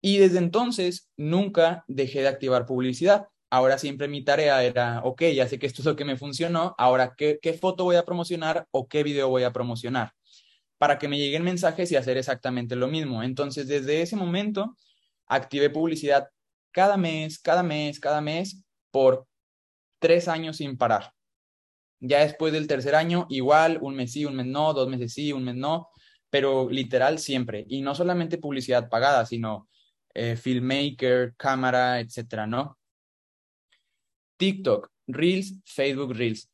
[0.05, 3.29] Y desde entonces nunca dejé de activar publicidad.
[3.49, 6.75] Ahora siempre mi tarea era, ok, ya sé que esto es lo que me funcionó,
[6.77, 10.13] ahora qué, foto voy a promocionar o qué video voy a promocionar
[10.77, 13.23] para que me lleguen mensajes y hacer exactamente lo mismo.
[13.23, 14.77] Entonces, desde ese momento,
[15.29, 16.29] activé publicidad
[16.73, 19.29] cada mes, cada mes, cada mes por
[20.01, 21.13] tres años sin parar.
[22.01, 25.33] Ya después del tercer año, igual, un mes sí, un mes no, dos meses sí,
[25.33, 25.89] un mes no,
[26.31, 27.65] pero literal siempre.
[27.69, 29.69] Y no solamente publicidad pagada, sino
[30.15, 32.79] eh, filmmaker, cámara, etcétera, ¿no?
[34.37, 36.51] TikTok, Reels, Facebook Reels.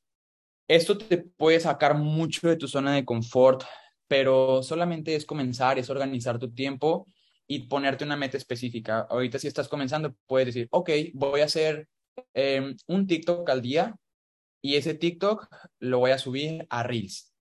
[0.68, 3.64] Esto te puede sacar mucho de tu zona de confort,
[4.07, 7.09] pero solamente es comenzar, es organizar tu tiempo
[7.47, 9.07] y ponerte una meta específica.
[9.09, 11.88] Ahorita si estás comenzando, puedes decir, ok, voy a hacer
[12.35, 13.97] em, un TikTok al día
[14.61, 17.33] y ese TikTok lo voy a subir a Reels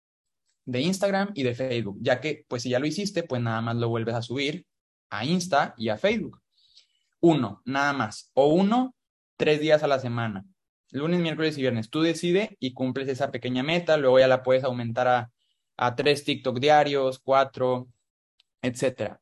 [0.66, 3.76] de Instagram y de Facebook, ya que pues si ya lo hiciste, pues nada más
[3.78, 4.66] lo vuelves a subir
[5.10, 6.42] a Insta y a Facebook.
[7.20, 8.32] Uno, nada más.
[8.34, 8.96] O uno,
[9.38, 10.46] tres días a la semana.
[10.92, 11.90] Lunes, miércoles y viernes.
[11.90, 13.98] Tú decides y cumples esa pequeña meta.
[13.98, 15.32] Luego ya la puedes aumentar a,
[15.78, 17.88] a tres TikTok diarios, cuatro,
[18.62, 19.22] etcétera.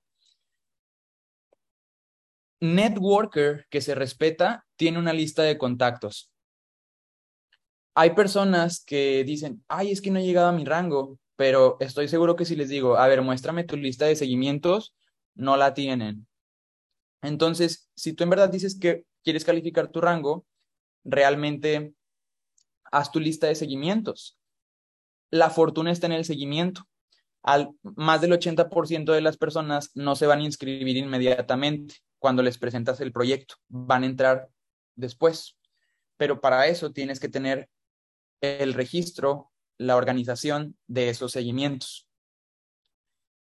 [2.59, 6.31] Networker que se respeta tiene una lista de contactos.
[7.93, 12.07] Hay personas que dicen, ay, es que no he llegado a mi rango, pero estoy
[12.07, 14.93] seguro que si les digo, a ver, muéstrame tu lista de seguimientos,
[15.35, 16.27] no la tienen.
[17.21, 20.45] Entonces, si tú en verdad dices que quieres calificar tu rango,
[21.03, 21.93] realmente
[22.91, 24.37] haz tu lista de seguimientos.
[25.31, 26.87] La fortuna está en el seguimiento.
[27.43, 32.57] Al, más del 80% de las personas no se van a inscribir inmediatamente cuando les
[32.57, 34.49] presentas el proyecto, van a entrar
[34.95, 35.57] después.
[36.17, 37.69] Pero para eso tienes que tener
[38.41, 42.04] el registro, la organización de esos seguimientos.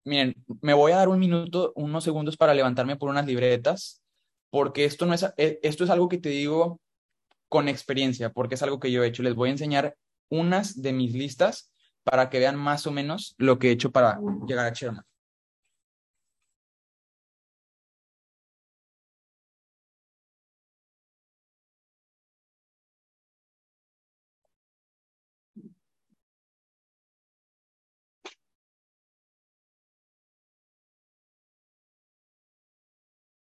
[0.08, 4.02] Miren, me voy a dar un minuto, unos segundos para levantarme por unas libretas,
[4.50, 6.80] porque esto, no es, eh, esto es algo que te digo
[7.50, 9.22] con experiencia, porque es algo que yo he hecho.
[9.22, 9.98] Les voy a enseñar
[10.30, 11.74] unas de mis listas
[12.06, 14.18] para que vean más o menos lo que he hecho para
[14.48, 15.04] llegar a Sherman.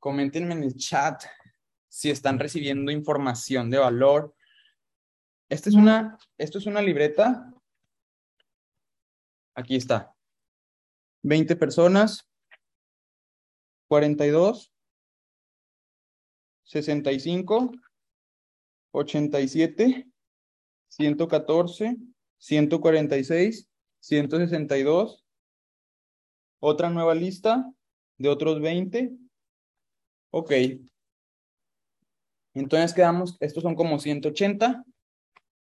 [0.08, 1.22] Coméntenme en el chat
[1.86, 4.34] si están recibiendo información de valor.
[5.50, 7.52] Esta es una, esto es una libreta.
[9.54, 10.16] Aquí está.
[11.24, 12.26] 20 personas.
[13.88, 14.72] 42.
[16.64, 17.72] 65.
[18.92, 20.10] 87.
[20.88, 21.96] 114.
[22.38, 23.68] 146.
[24.00, 25.26] 162.
[26.60, 27.70] Otra nueva lista
[28.16, 29.27] de otros 20.
[30.30, 30.52] Ok.
[32.54, 34.84] Entonces quedamos, estos son como 180.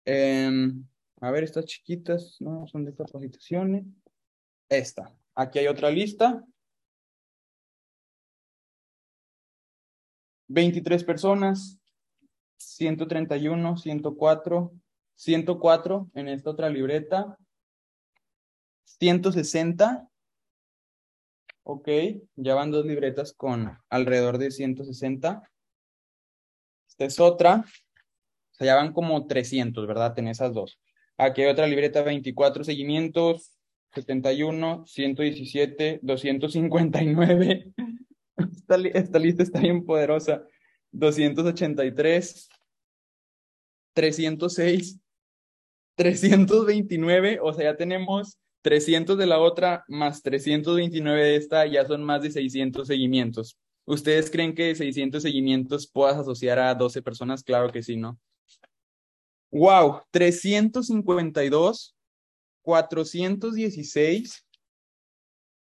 [0.04, 0.84] Em,
[1.20, 3.84] a ver, estas chiquitas, no, son de capacitaciones.
[4.68, 5.14] Esta.
[5.34, 6.44] Aquí hay otra lista.
[10.48, 11.80] 23 personas,
[12.56, 14.72] 131, 104,
[15.14, 17.38] 104 en esta otra libreta,
[18.84, 20.10] 160,
[21.62, 21.88] ok,
[22.37, 25.42] ya van dos libretas con alrededor de 160.
[26.88, 30.18] Esta es otra, o sea, ya van como 300, ¿verdad?
[30.18, 30.81] En esas dos.
[31.16, 33.59] Aquí hay otra libreta, 24 seguimientos,
[33.94, 37.73] 71, 117, 259.
[38.37, 40.42] Esta, esta lista está bien poderosa.
[40.92, 42.49] 283,
[43.92, 45.01] 306,
[45.94, 52.05] 329, o sea, ya tenemos 300 de la otra más 329 de esta, ya son
[52.05, 53.59] más de 600 seguimientos.
[53.87, 57.42] ¿Ustedes creen que 600 seguimientos puedas asociar a 12 personas?
[57.42, 58.18] Claro que sí, ¿no?
[59.51, 61.96] Wow, 352,
[62.62, 64.46] 416,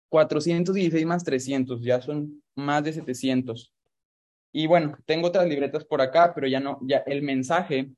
[0.09, 3.71] 416 más 300, ya son más de 700.
[4.51, 7.91] Y bueno, tengo otras libretas por acá, pero ya no, ya el mensaje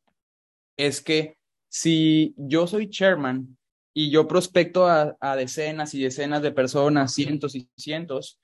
[0.78, 1.38] es que
[1.70, 3.58] si yo soy chairman
[3.94, 8.40] y yo prospecto a, decenas y decenas de personas, cientos y cientos,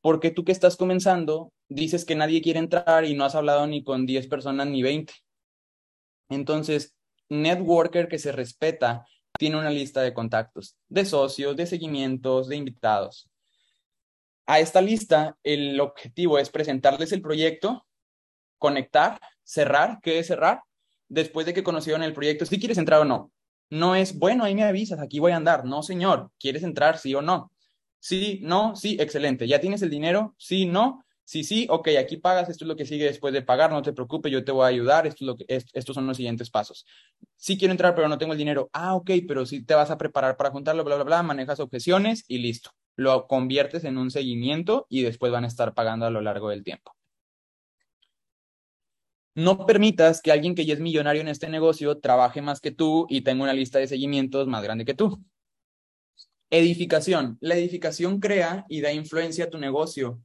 [0.00, 3.84] porque tú que estás comenzando dices que nadie quiere entrar y no has hablado ni
[3.84, 5.12] con 10 personas ni 20.
[6.30, 6.96] Entonces,
[7.28, 9.06] networker que se respeta
[9.38, 13.30] tiene una lista de contactos, de socios, de seguimientos, de invitados.
[14.46, 17.86] A esta lista, el objetivo es presentarles el proyecto,
[18.58, 20.62] conectar, cerrar, ¿qué es cerrar?
[21.08, 23.30] Después de que conocieron el proyecto, si quieres entrar o no.
[23.70, 25.64] No es, bueno, ahí me avisas, aquí voy a andar.
[25.64, 27.52] No, señor, ¿quieres entrar, sí o no?
[28.00, 29.46] Sí, no, sí, excelente.
[29.46, 30.34] ¿Ya tienes el dinero?
[30.38, 31.04] Sí, no.
[31.24, 33.92] Sí, sí, ok, aquí pagas, esto es lo que sigue después de pagar, no te
[33.92, 36.84] preocupes, yo te voy a ayudar, esto es lo que, estos son los siguientes pasos.
[37.36, 38.68] Sí quiero entrar, pero no tengo el dinero.
[38.72, 42.24] Ah, ok, pero sí te vas a preparar para juntarlo, bla, bla, bla, manejas objeciones
[42.26, 42.72] y listo.
[42.96, 46.64] Lo conviertes en un seguimiento y después van a estar pagando a lo largo del
[46.64, 46.96] tiempo.
[49.34, 53.06] No permitas que alguien que ya es millonario en este negocio trabaje más que tú
[53.08, 55.22] y tenga una lista de seguimientos más grande que tú.
[56.50, 57.38] Edificación.
[57.40, 60.20] La edificación crea y da influencia a tu negocio.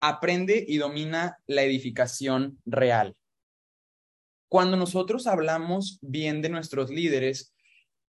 [0.00, 3.14] Aprende y domina la edificación real.
[4.48, 7.54] Cuando nosotros hablamos bien de nuestros líderes,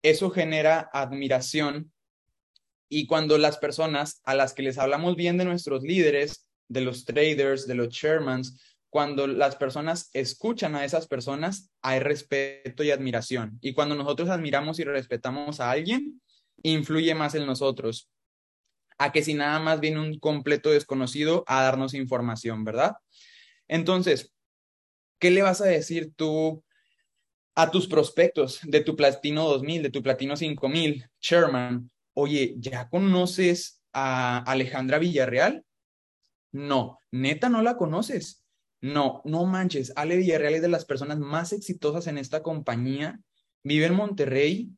[0.02, 1.92] eso genera admiración
[2.90, 7.04] y cuando las personas a las que les hablamos bien de nuestros líderes, de los
[7.04, 13.58] traders, de los chairmans, cuando las personas escuchan a esas personas, hay respeto y admiración.
[13.60, 16.22] Y cuando nosotros admiramos y respetamos a alguien,
[16.62, 18.08] influye más en nosotros
[18.96, 22.92] a que si nada más viene un completo desconocido a darnos información, ¿verdad?
[23.66, 24.32] Entonces,
[25.18, 26.62] ¿qué le vas a decir tú
[27.56, 31.90] a tus prospectos de tu Platino 2000, de tu Platino 5000, Sherman?
[32.12, 35.64] Oye, ¿ya conoces a Alejandra Villarreal?
[36.52, 38.43] No, neta, no la conoces.
[38.84, 39.94] No, no manches.
[39.96, 43.18] Ale Villarreal es de las personas más exitosas en esta compañía.
[43.62, 44.72] Vive en Monterrey.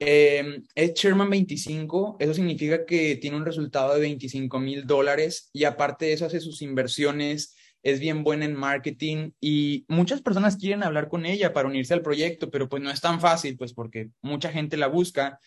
[0.00, 2.16] Eh, es Sherman 25.
[2.18, 6.40] Eso significa que tiene un resultado de 25 mil dólares y aparte de eso hace
[6.40, 7.54] sus inversiones.
[7.84, 12.02] Es bien buena en marketing y muchas personas quieren hablar con ella para unirse al
[12.02, 15.38] proyecto, pero pues no es tan fácil, pues porque mucha gente la busca.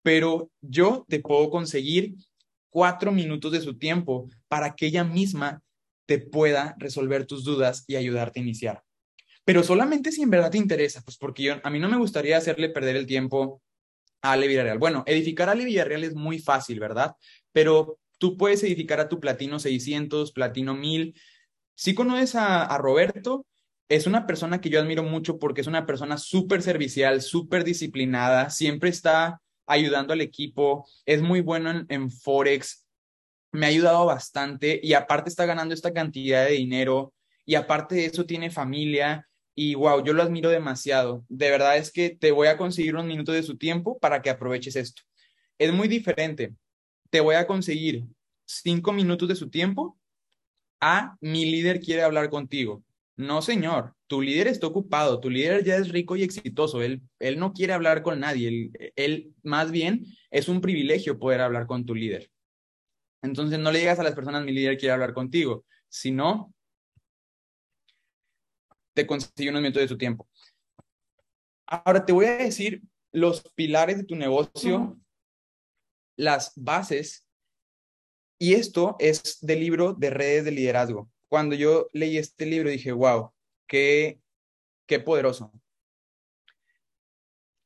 [0.00, 2.14] Pero yo te puedo conseguir
[2.70, 5.62] cuatro minutos de su tiempo para que ella misma
[6.06, 8.82] te pueda resolver tus dudas y ayudarte a iniciar.
[9.44, 12.36] Pero solamente si en verdad te interesa, pues porque yo, a mí no me gustaría
[12.36, 13.62] hacerle perder el tiempo
[14.22, 14.78] a Ale Villarreal.
[14.78, 17.14] Bueno, edificar a Ale Villarreal es muy fácil, ¿verdad?
[17.52, 21.14] Pero tú puedes edificar a tu Platino 600, Platino 1000.
[21.74, 23.46] Si conoces a, Roberto,
[23.88, 28.50] es una persona que yo admiro mucho porque es una persona súper servicial, súper disciplinada,
[28.50, 32.85] siempre está ayudando al equipo, es muy bueno en, en Forex,
[33.52, 38.06] me ha ayudado bastante y aparte está ganando esta cantidad de dinero y aparte de
[38.06, 41.24] eso tiene familia y wow, yo lo admiro demasiado.
[41.28, 44.30] De verdad es que te voy a conseguir un minuto de su tiempo para que
[44.30, 45.02] aproveches esto.
[45.58, 46.54] Es muy diferente.
[47.10, 48.04] Te voy a conseguir
[48.44, 49.98] cinco minutos de su tiempo
[50.80, 52.84] a mi líder quiere hablar contigo.
[53.16, 57.38] No, señor, tu líder está ocupado, tu líder ya es rico y exitoso, él, él
[57.38, 61.86] no quiere hablar con nadie, él, él más bien es un privilegio poder hablar con
[61.86, 62.30] tu líder.
[63.22, 66.54] Entonces no le digas a las personas, mi líder quiere hablar contigo, sino
[68.94, 70.28] te consigue unos minutos de tu tiempo.
[71.66, 74.98] Ahora te voy a decir los pilares de tu negocio,
[76.16, 77.26] las bases,
[78.38, 81.10] y esto es del libro de redes de liderazgo.
[81.28, 83.32] Cuando yo leí este libro dije, wow,
[83.66, 84.20] qué,
[84.86, 85.52] qué poderoso.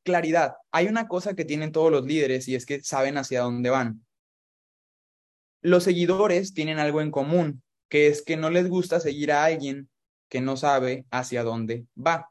[0.04, 0.54] Claridad.
[0.70, 4.04] Hay una cosa que tienen todos los líderes y es que saben hacia dónde van.
[5.62, 9.90] Los seguidores tienen algo en común, que es que no les gusta seguir a alguien
[10.28, 12.30] que no sabe hacia dónde va.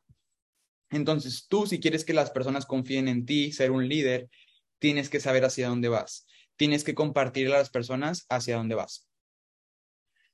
[0.89, 4.29] Entonces, tú, si quieres que las personas confíen en ti, ser un líder,
[4.79, 6.25] tienes que saber hacia dónde vas.
[6.55, 9.07] Tienes que compartir a las personas hacia dónde vas.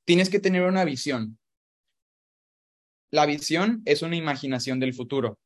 [0.05, 1.37] Tienes que tener una visión.
[3.11, 5.39] La visión es una imaginación del futuro.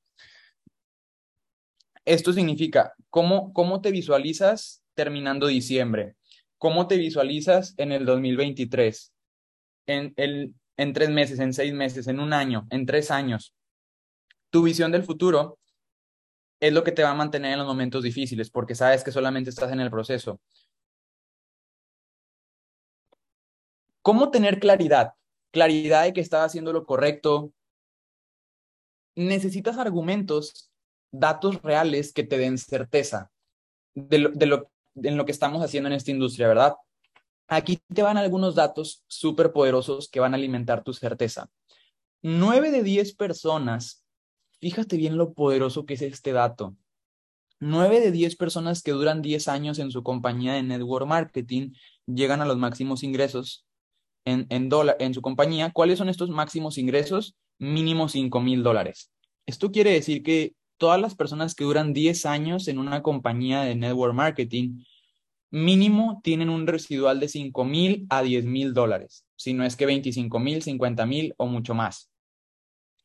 [2.06, 6.16] Esto significa, ¿cómo, cómo te visualizas terminando diciembre?
[6.60, 9.14] ¿Cómo te visualizas en el 2023?
[9.88, 13.56] En, el, en tres meses, en seis meses, en un año, en tres años.
[14.50, 15.58] Tu visión del futuro
[16.60, 19.50] es lo que te va a mantener en los momentos difíciles, porque sabes que solamente
[19.50, 20.42] estás en el proceso.
[24.02, 25.14] ¿Cómo tener claridad?
[25.52, 27.54] Claridad de que estás haciendo lo correcto.
[29.16, 30.70] Necesitas argumentos,
[31.10, 33.32] datos reales que te den certeza
[33.96, 34.72] de lo, de lo,
[35.04, 36.76] en lo que estamos haciendo en esta industria, ¿verdad?
[37.48, 41.50] Aquí te van algunos datos súper poderosos que van a alimentar tu certeza.
[42.22, 44.06] Nueve de diez personas,
[44.60, 46.76] fíjate bien lo poderoso que es este dato.
[47.60, 51.74] Nueve de diez personas que duran diez años en su compañía de network marketing
[52.06, 53.66] llegan a los máximos ingresos
[54.26, 54.70] en, en,
[55.00, 55.72] en su compañía.
[55.72, 57.36] ¿Cuáles son estos máximos ingresos?
[57.58, 59.12] Mínimo cinco mil dólares.
[59.46, 63.76] Esto quiere decir que todas las personas que duran 10 años en una compañía de
[63.76, 64.84] network marketing
[65.52, 69.86] mínimo tienen un residual de 5 mil a 10 mil dólares, si no es que
[69.86, 72.12] 25 mil, 50 mil o mucho más.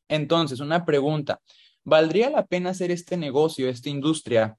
[0.08, 1.40] Entonces, una pregunta,
[1.84, 4.58] ¿valdría la pena hacer este negocio, esta industria,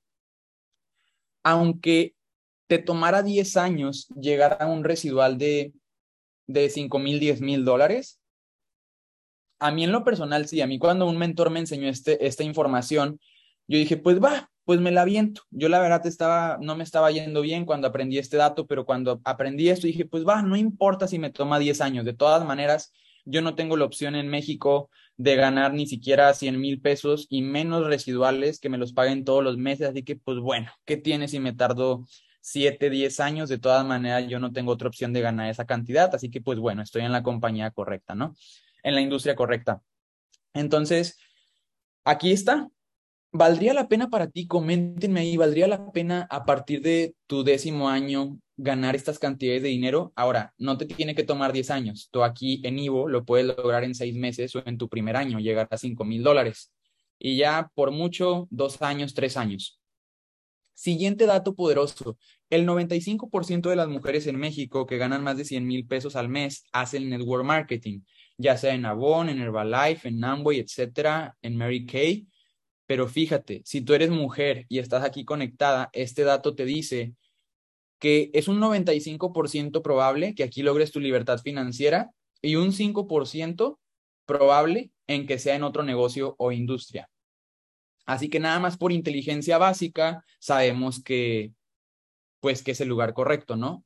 [1.43, 2.15] aunque
[2.67, 5.73] te tomara 10 años llegar a un residual de,
[6.47, 8.19] de 5 mil, 10 mil dólares?
[9.59, 12.43] A mí en lo personal, sí, a mí cuando un mentor me enseñó este, esta
[12.43, 13.19] información,
[13.67, 15.43] yo dije, pues va, pues me la viento.
[15.51, 19.21] Yo la verdad estaba, no me estaba yendo bien cuando aprendí este dato, pero cuando
[19.23, 22.03] aprendí esto dije, pues va, no importa si me toma 10 años.
[22.03, 22.91] De todas maneras,
[23.25, 27.43] yo no tengo la opción en México de ganar ni siquiera 100 mil pesos y
[27.43, 29.89] menos residuales que me los paguen todos los meses.
[29.89, 32.05] Así que, pues bueno, ¿qué tiene si me tardo
[32.41, 33.49] 7, 10 años?
[33.49, 36.13] De todas maneras, yo no tengo otra opción de ganar esa cantidad.
[36.13, 38.35] Así que, pues bueno, estoy en la compañía correcta, ¿no?
[38.81, 39.81] En la industria correcta.
[40.53, 41.19] Entonces,
[42.03, 42.69] aquí está,
[43.37, 44.47] ¿Valdría la pena para ti?
[44.47, 49.67] Coméntenme ahí, ¿valdría la pena a partir de tu décimo año ganar estas cantidades de
[49.67, 50.13] dinero?
[50.15, 52.07] Ahora, no te tiene que tomar 10 años.
[52.11, 55.39] Tú aquí en Ivo lo puedes lograr en seis meses o en tu primer año,
[55.39, 56.71] llegar a 5 mil dólares.
[57.19, 59.81] Y ya por mucho, dos años, tres años.
[60.73, 62.17] Siguiente dato poderoso.
[62.49, 66.29] El 95% de las mujeres en México que ganan más de 100 mil pesos al
[66.29, 67.99] mes hacen network marketing,
[68.37, 72.29] ya sea en Avon, en Herbalife, en Amway, etcétera, en Mary Kay
[72.85, 77.13] pero fíjate, si tú eres mujer y estás aquí conectada, este dato te dice
[77.99, 82.11] que es un 95% probable que aquí logres tu libertad financiera
[82.41, 83.79] y un 5%
[84.25, 87.09] probable en que sea en otro negocio o industria.
[88.05, 91.53] Así que nada más por inteligencia básica sabemos que
[92.39, 93.83] pues que es el lugar correcto, ¿no?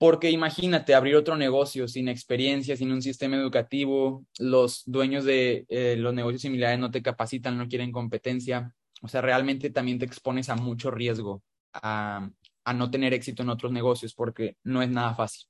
[0.00, 5.94] Porque imagínate abrir otro negocio sin experiencia, sin un sistema educativo, los dueños de eh,
[5.98, 8.74] los negocios similares no te capacitan, no quieren competencia.
[9.02, 11.42] O sea, realmente también te expones a mucho riesgo
[11.74, 12.30] a,
[12.64, 15.46] a no tener éxito en otros negocios porque no es nada fácil.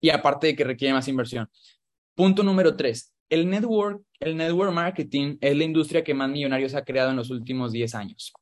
[0.00, 1.50] Y aparte de que requiere más inversión.
[2.14, 3.12] Punto número tres.
[3.28, 7.30] El network, el network marketing es la industria que más millonarios ha creado en los
[7.30, 8.32] últimos 10 años.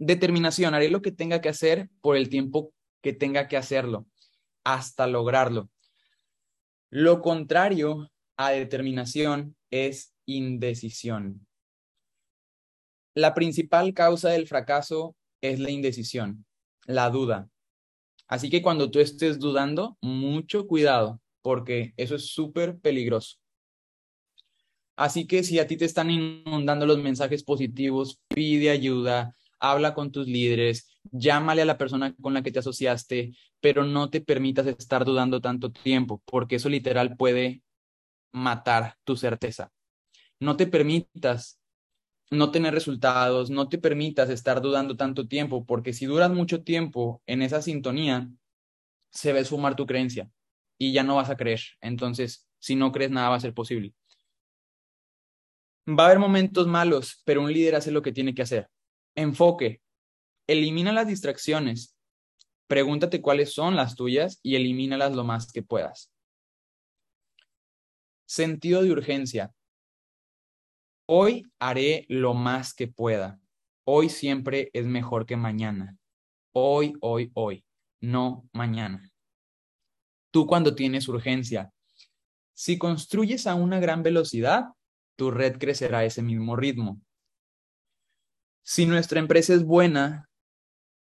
[0.00, 2.72] Determinación, haré lo que tenga que hacer por el tiempo
[3.02, 4.06] que tenga que hacerlo,
[4.64, 5.68] hasta lograrlo.
[6.88, 11.46] Lo contrario a determinación es indecisión.
[13.14, 16.46] La principal causa del fracaso es la indecisión,
[16.86, 17.50] la duda.
[18.26, 23.36] Así que cuando tú estés dudando, mucho cuidado, porque eso es súper peligroso.
[24.96, 30.10] Así que si a ti te están inundando los mensajes positivos, pide ayuda, habla con
[30.10, 34.66] tus líderes, llámale a la persona con la que te asociaste, pero no te permitas
[34.66, 37.62] estar dudando tanto tiempo, porque eso literal puede
[38.32, 39.72] matar tu certeza.
[40.40, 41.60] No te permitas
[42.30, 47.22] no tener resultados, no te permitas estar dudando tanto tiempo, porque si duras mucho tiempo
[47.26, 48.28] en esa sintonía,
[49.10, 50.30] se va a sumar tu creencia
[50.78, 51.60] y ya no vas a creer.
[51.80, 53.94] Entonces, si no crees, nada va a ser posible.
[55.86, 58.68] Va a haber momentos malos, pero un líder hace lo que tiene que hacer.
[59.14, 59.80] Enfoque.
[60.46, 61.96] Elimina las distracciones.
[62.66, 66.12] Pregúntate cuáles son las tuyas y elimínalas lo más que puedas.
[68.26, 69.52] Sentido de urgencia.
[71.06, 73.40] Hoy haré lo más que pueda.
[73.84, 75.98] Hoy siempre es mejor que mañana.
[76.52, 77.64] Hoy, hoy, hoy,
[78.00, 79.10] no mañana.
[80.30, 81.72] Tú cuando tienes urgencia,
[82.54, 84.66] si construyes a una gran velocidad,
[85.16, 87.00] tu red crecerá a ese mismo ritmo.
[88.62, 90.28] Si nuestra empresa es buena,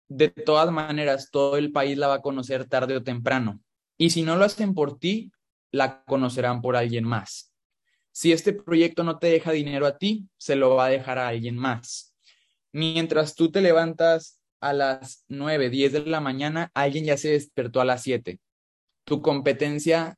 [0.09, 3.61] de todas maneras todo el país la va a conocer tarde o temprano.
[3.97, 5.33] Y si no lo hacen por ti,
[5.71, 7.53] la conocerán por alguien más.
[8.13, 11.29] Si este proyecto no te deja dinero a ti, se lo va a dejar a
[11.29, 12.15] alguien más.
[12.73, 17.81] Mientras tú te levantas a las 9, 10 de la mañana, alguien ya se despertó
[17.81, 18.41] a las 7.
[19.05, 20.17] Tu competencia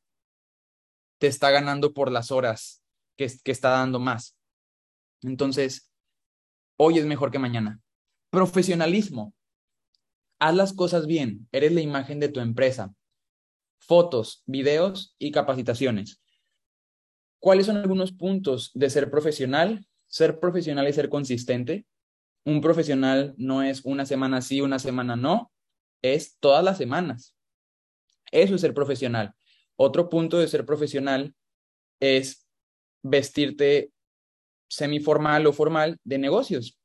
[1.19, 2.81] te está ganando por las horas
[3.17, 4.35] que, que está dando más.
[5.21, 5.90] Entonces,
[6.83, 7.79] hoy es mejor que mañana.
[8.31, 9.35] Profesionalismo.
[10.39, 11.47] Haz las cosas bien.
[11.51, 12.91] Eres la imagen de tu empresa.
[13.77, 16.23] Fotos, videos y capacitaciones.
[17.39, 19.85] ¿Cuáles son algunos puntos de ser profesional?
[20.07, 21.85] Ser profesional es ser consistente.
[22.45, 25.51] Un profesional no es una semana sí, una semana no,
[26.01, 27.35] es todas las semanas.
[28.31, 29.35] Eso es ser profesional.
[29.75, 31.35] Otro punto de ser profesional
[31.99, 32.47] es
[33.03, 33.91] vestirte
[34.71, 36.79] semiformal o formal de negocios.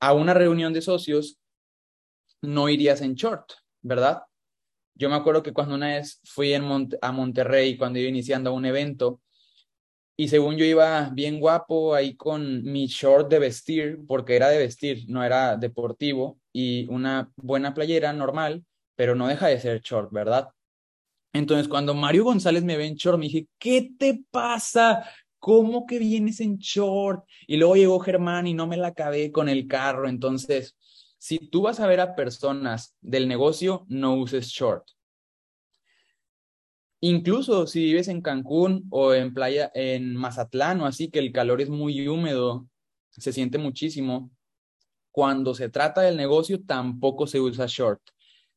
[0.00, 1.38] A una reunión de socios
[2.42, 4.22] no irías en short, ¿verdad?
[4.94, 9.20] Yo me acuerdo que cuando una vez fui a Monterrey, cuando iba iniciando un evento,
[10.16, 14.58] y según yo iba bien guapo ahí con mi short de vestir, porque era de
[14.58, 18.64] vestir, no era deportivo, y una buena playera normal,
[18.96, 20.48] pero no deja de ser short, ¿verdad?
[21.32, 25.08] Entonces, cuando Mario González me ve en short, me dije, ¿qué te pasa?
[25.40, 27.24] ¿Cómo que vienes en short?
[27.46, 30.08] Y luego llegó Germán y no me la acabé con el carro.
[30.08, 30.76] Entonces,
[31.18, 34.86] si tú vas a ver a personas del negocio, no uses short.
[37.00, 41.62] Incluso si vives en Cancún o en playa, en Mazatlán o así, que el calor
[41.62, 42.68] es muy húmedo,
[43.08, 44.30] se siente muchísimo.
[45.10, 48.02] Cuando se trata del negocio, tampoco se usa short.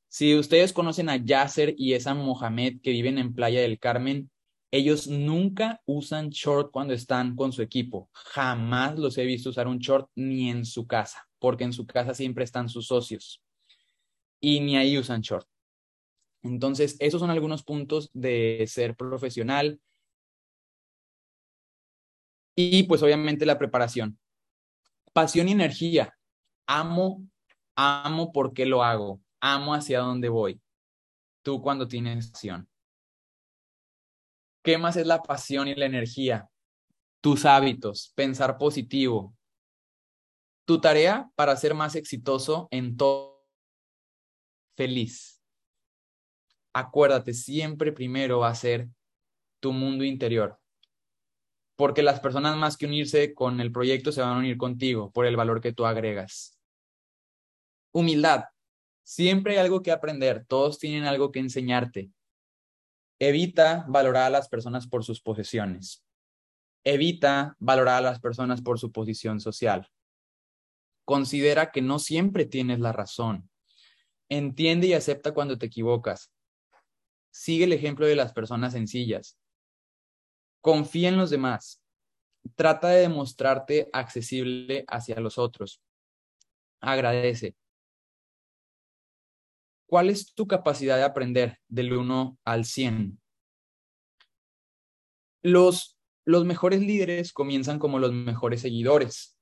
[0.10, 4.30] Si ustedes conocen a Yasser y esa Mohamed que viven en Playa del Carmen,
[4.74, 8.10] ellos nunca usan short cuando están con su equipo.
[8.12, 12.16] Jamás los he visto usar un short ni en su casa, porque en su casa
[12.16, 13.44] siempre están sus socios.
[14.40, 15.48] Y ni ahí usan short.
[16.42, 19.80] Entonces, esos son algunos puntos de ser profesional.
[22.56, 24.18] Y pues obviamente la preparación.
[25.14, 26.18] Pasión y energía.
[26.66, 27.24] Amo,
[27.76, 29.22] amo porque lo hago.
[29.40, 30.60] Amo hacia dónde voy.
[31.44, 32.68] Tú cuando tienes pasión.
[34.64, 36.50] ¿Qué más es la pasión y la energía?
[37.22, 39.36] Tus hábitos, pensar positivo.
[40.66, 43.46] Tu tarea para ser más exitoso en todo.
[44.76, 45.34] Feliz
[46.74, 48.90] acuérdate, siempre primero va a ser
[49.60, 50.60] tu mundo interior.
[51.76, 55.26] Porque las personas más que unirse con el proyecto se van a unir contigo por
[55.26, 56.60] el valor que tú agregas.
[57.92, 58.46] Humildad.
[59.04, 62.10] Siempre hay algo que aprender, todos tienen algo que enseñarte.
[63.26, 66.04] Evita valorar a las personas por sus posesiones.
[66.84, 69.90] Evita valorar a las personas por su posición social.
[71.06, 73.50] Considera que no siempre tienes la razón.
[74.28, 76.34] Entiende y acepta cuando te equivocas.
[77.32, 79.38] Sigue el ejemplo de las personas sencillas.
[80.60, 81.82] Confía en los demás.
[82.56, 85.82] Trata de demostrarte accesible hacia los otros.
[86.82, 87.56] Agradece.
[89.86, 93.20] ¿Cuál es tu capacidad de aprender del 1 al 100?
[95.42, 99.38] Los, los mejores líderes comienzan como los mejores seguidores.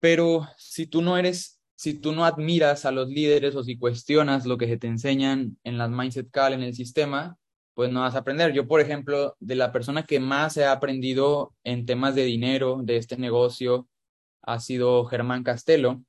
[0.00, 4.46] Pero si tú no eres si tú no admiras a los líderes o si cuestionas
[4.46, 7.36] lo que se te enseñan en las Mindset Call, en el sistema,
[7.74, 8.52] pues no vas a aprender.
[8.54, 12.96] Yo, por ejemplo, de la persona que más he aprendido en temas de dinero de
[12.96, 13.86] este negocio
[14.40, 16.02] ha sido Germán Castelo,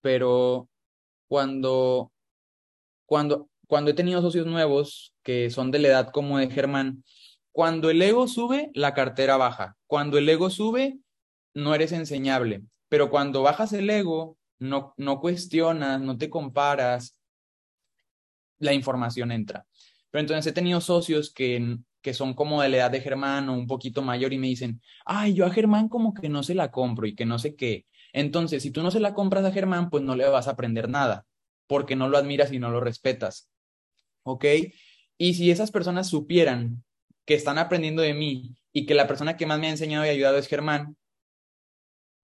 [0.00, 0.68] pero
[1.28, 2.12] cuando,
[3.04, 7.04] cuando, cuando he tenido socios nuevos que son de la edad como de Germán,
[7.52, 9.76] cuando el ego sube, la cartera baja.
[9.86, 10.98] Cuando el ego sube,
[11.54, 12.62] no eres enseñable.
[12.88, 17.18] Pero cuando bajas el ego, no, no cuestionas, no te comparas,
[18.58, 19.66] la información entra.
[20.10, 23.54] Pero entonces he tenido socios que, que son como de la edad de Germán o
[23.54, 26.70] un poquito mayor y me dicen, ay, yo a Germán como que no se la
[26.70, 27.86] compro y que no sé qué.
[28.12, 30.88] Entonces, si tú no se la compras a Germán, pues no le vas a aprender
[30.88, 31.26] nada,
[31.66, 33.50] porque no lo admiras y no lo respetas.
[34.22, 34.44] ¿Ok?
[35.18, 36.84] Y si esas personas supieran
[37.24, 40.10] que están aprendiendo de mí y que la persona que más me ha enseñado y
[40.10, 40.96] ayudado es Germán,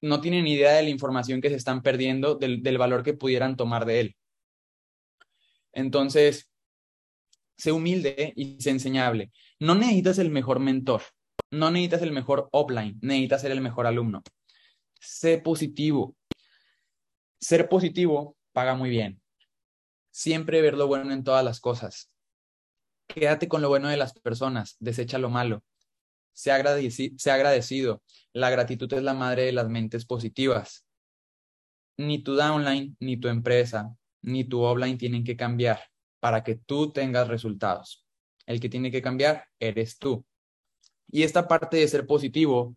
[0.00, 3.56] no tienen idea de la información que se están perdiendo, del, del valor que pudieran
[3.56, 4.16] tomar de él.
[5.72, 6.50] Entonces,
[7.56, 9.30] sé humilde y sé enseñable.
[9.60, 11.02] No necesitas el mejor mentor,
[11.50, 14.22] no necesitas el mejor offline, necesitas ser el mejor alumno.
[15.02, 16.14] Sé positivo.
[17.40, 19.20] Ser positivo paga muy bien.
[20.12, 22.12] Siempre ver lo bueno en todas las cosas.
[23.08, 25.64] Quédate con lo bueno de las personas, desecha lo malo.
[26.32, 28.00] Sea, agradeci sea agradecido.
[28.32, 30.86] La gratitud es la madre de las mentes positivas.
[31.96, 33.92] Ni tu downline, ni tu empresa,
[34.22, 35.80] ni tu offline tienen que cambiar
[36.20, 38.06] para que tú tengas resultados.
[38.46, 40.24] El que tiene que cambiar eres tú.
[41.08, 42.76] Y esta parte de ser positivo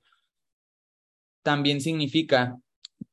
[1.45, 2.57] también significa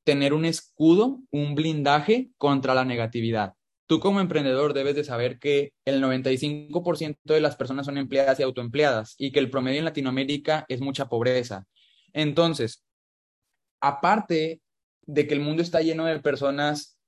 [0.04, 3.52] tener un escudo, un blindaje contra la negatividad.
[3.86, 8.42] Tú como emprendedor debes de saber que el 95% de las personas son empleadas y
[8.42, 11.66] autoempleadas y que el promedio en Latinoamérica es mucha pobreza.
[12.14, 12.82] Entonces,
[13.82, 14.62] aparte
[15.02, 16.98] de que el mundo está lleno de personas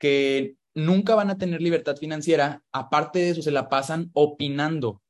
[0.00, 5.00] que nunca van a tener libertad financiera, aparte de eso se la pasan opinando.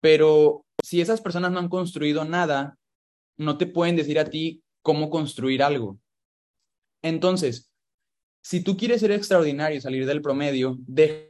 [0.00, 2.79] Pero si esas personas no han construido nada,
[3.40, 5.98] no te pueden decir a ti cómo construir algo.
[7.02, 7.72] Entonces,
[8.42, 11.24] si tú quieres ser extraordinario y salir del promedio, deja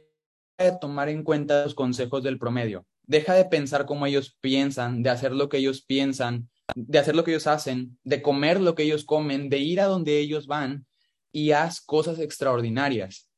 [0.57, 2.85] de tomar en cuenta los consejos del promedio.
[3.03, 7.23] Deja de pensar como ellos piensan, de hacer lo que ellos piensan, de hacer lo
[7.23, 10.85] que ellos hacen, de comer lo que ellos comen, de ir a donde ellos van
[11.31, 13.29] y haz cosas extraordinarias.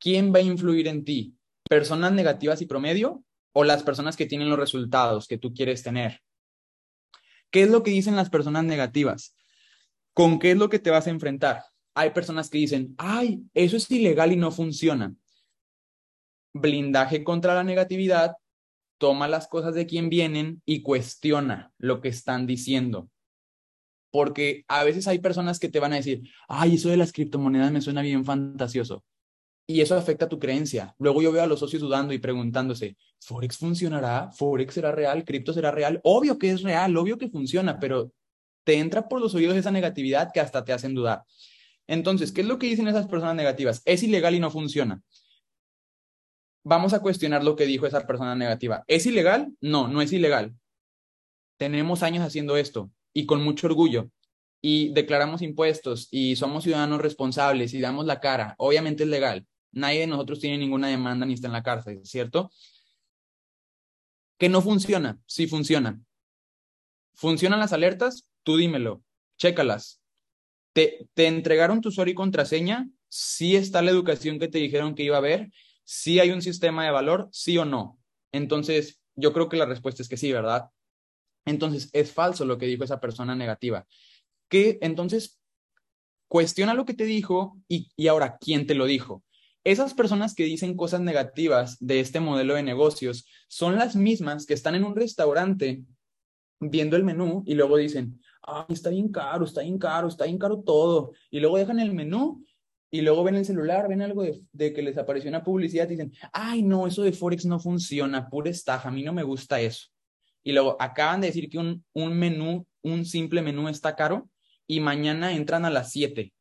[0.00, 1.34] ¿Quién va a influir en ti?
[1.68, 3.22] ¿Personas negativas y promedio
[3.52, 6.22] o las personas que tienen los resultados que tú quieres tener?
[7.52, 9.36] ¿Qué es lo que dicen las personas negativas?
[10.12, 11.62] ¿Con qué es lo que te vas a enfrentar?
[11.94, 15.14] Hay personas que dicen, ay, eso es ilegal y no funciona.
[16.52, 18.34] Blindaje contra la negatividad,
[18.98, 23.08] toma las cosas de quien vienen y cuestiona lo que están diciendo
[24.12, 27.72] porque a veces hay personas que te van a decir, ay, eso de las criptomonedas
[27.72, 29.02] me suena bien fantasioso.
[29.72, 30.94] Y eso afecta tu creencia.
[30.98, 34.30] Luego yo veo a los socios dudando y preguntándose, ¿Forex funcionará?
[34.30, 35.24] ¿Forex será real?
[35.24, 35.98] ¿Cripto será real?
[36.04, 38.12] Obvio que es real, obvio que funciona, pero
[38.64, 41.22] te entra por los oídos esa negatividad que hasta te hacen dudar.
[41.86, 43.80] Entonces, ¿qué es lo que dicen esas personas negativas?
[43.86, 45.00] Es ilegal y no funciona.
[46.64, 48.84] Vamos a cuestionar lo que dijo esa persona negativa.
[48.88, 49.56] ¿Es ilegal?
[49.62, 50.52] No, no es ilegal.
[51.56, 54.10] Tenemos años haciendo esto y con mucho orgullo
[54.60, 59.46] y declaramos impuestos y somos ciudadanos responsables y damos la cara, obviamente es legal.
[59.72, 62.50] Nadie de nosotros tiene ninguna demanda ni está en la cárcel, ¿cierto?
[64.38, 66.00] Que no funciona, sí funciona.
[67.14, 68.26] ¿Funcionan las alertas?
[68.42, 69.02] Tú dímelo,
[69.38, 70.00] chécalas.
[70.72, 72.88] ¿Te, entregaron tu usuario y contraseña?
[73.08, 75.50] ¿Sí está la educación que te dijeron que iba a haber?
[75.84, 77.28] ¿Sí hay un sistema de valor?
[77.32, 77.98] ¿Sí o no?
[78.32, 80.70] Entonces, yo creo que la respuesta es que sí, ¿verdad?
[81.44, 83.86] Entonces, es falso lo que dijo esa persona negativa.
[84.48, 85.40] Que entonces,
[86.28, 89.22] cuestiona lo que te dijo y ahora, ¿quién te lo dijo?
[89.64, 94.54] Esas personas que dicen cosas negativas de este modelo de negocios son las mismas que
[94.54, 95.82] están en un restaurante
[96.60, 100.38] viendo el menú y luego dicen, ay, está bien caro, está bien caro, está bien
[100.38, 101.12] caro todo.
[101.30, 102.44] Y luego dejan el menú
[102.90, 106.12] y luego ven el celular, ven algo de, que les apareció una publicidad y dicen,
[106.32, 109.92] ay, no, eso de Forex no funciona, pura estafa, a mí no me gusta eso
[110.42, 114.28] y luego acaban de decir que un, un menú, un simple menú está caro
[114.66, 116.32] y mañana entran a las 7,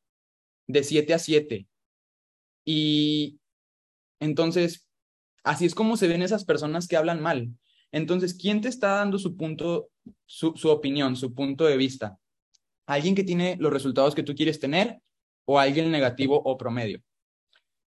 [0.67, 1.67] de 7 a 7.
[2.66, 3.39] Y
[4.20, 4.88] entonces,
[5.43, 7.49] así es como se ven esas personas que hablan mal.
[7.91, 9.89] Entonces, ¿quién te está dando su punto,
[10.26, 12.18] su, opinión, su punto de vista?
[12.86, 14.99] ¿Alguien que tiene los resultados que tú quieres tener
[15.45, 17.01] o alguien negativo o promedio?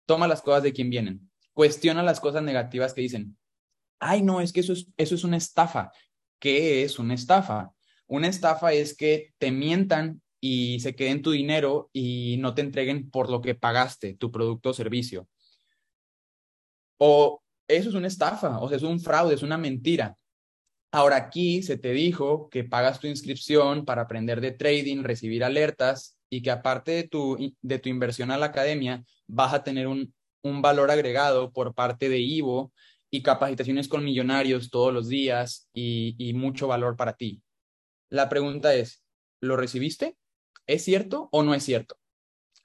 [0.06, 1.30] Toma las cosas de quien vienen.
[1.52, 3.36] Cuestiona las cosas negativas que dicen
[4.00, 5.92] ay, no, es que eso es, eso es una estafa.
[6.40, 7.72] ¿Qué es una estafa?
[8.06, 13.10] Una estafa es que te mientan y se queden tu dinero y no te entreguen
[13.10, 15.28] por lo que pagaste, tu producto o servicio.
[16.98, 20.16] O eso es una estafa, o sea, es un fraude, es una mentira.
[20.92, 26.18] Ahora aquí se te dijo que pagas tu inscripción para aprender de trading, recibir alertas
[26.28, 30.12] y que aparte de tu, de tu inversión a la academia vas a tener un,
[30.42, 32.72] un valor agregado por parte de Ivo
[33.10, 37.42] y capacitaciones con millonarios todos los días y, mucho valor para ti.
[38.08, 39.04] La pregunta es,
[39.40, 40.16] ¿lo recibiste?
[40.66, 42.00] ¿Es cierto o no es cierto?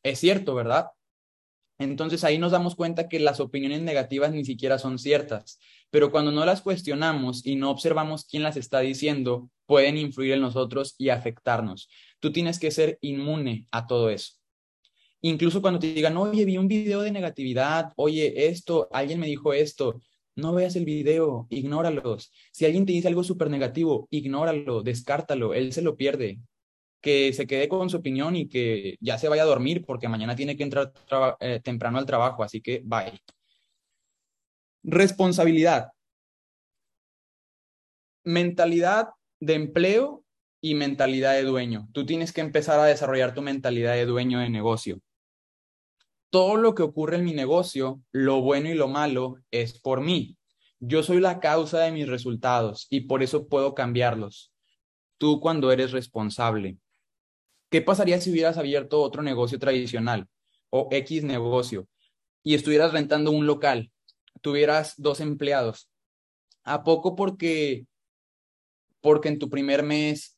[0.06, 0.92] es cierto, ¿verdad?
[1.80, 5.60] Entonces ahí nos damos cuenta que las opiniones negativas ni siquiera son ciertas,
[5.90, 10.42] pero cuando no las cuestionamos y no observamos quién las está diciendo, pueden influir en
[10.42, 11.90] nosotros y afectarnos.
[12.20, 14.34] Tú tienes que ser inmune a todo eso.
[15.22, 19.54] Incluso cuando te digan, oye, vi un video de negatividad, oye, esto, alguien me dijo
[19.54, 20.00] esto,
[20.36, 22.32] no veas el video, ignóralos.
[22.52, 26.40] Si alguien te dice algo súper negativo, ignóralo, descártalo, él se lo pierde
[27.06, 30.36] que se quede con su opinión y que ya se vaya a dormir porque mañana
[30.36, 30.92] tiene que entrar
[31.40, 33.22] eh, temprano al trabajo, así que bye.
[34.82, 35.92] Responsabilidad.
[38.24, 40.24] Mentalidad de empleo
[40.62, 41.88] y mentalidad de dueño.
[41.94, 45.00] Tú tienes que empezar a desarrollar tu mentalidad de dueño de negocio.
[46.32, 50.40] Todo lo que ocurre en mi negocio, lo bueno y lo malo, es por mí.
[50.80, 54.52] Yo soy la causa de mis resultados y por eso puedo cambiarlos.
[55.20, 56.80] Tú cuando eres responsable.
[57.70, 60.28] ¿Qué pasaría si hubieras abierto otro negocio tradicional
[60.70, 61.88] o X negocio
[62.44, 63.92] y estuvieras rentando un local?
[64.42, 65.90] Tuvieras dos empleados.
[66.64, 67.86] ¿A poco porque,
[69.02, 70.38] porque en tu primer mes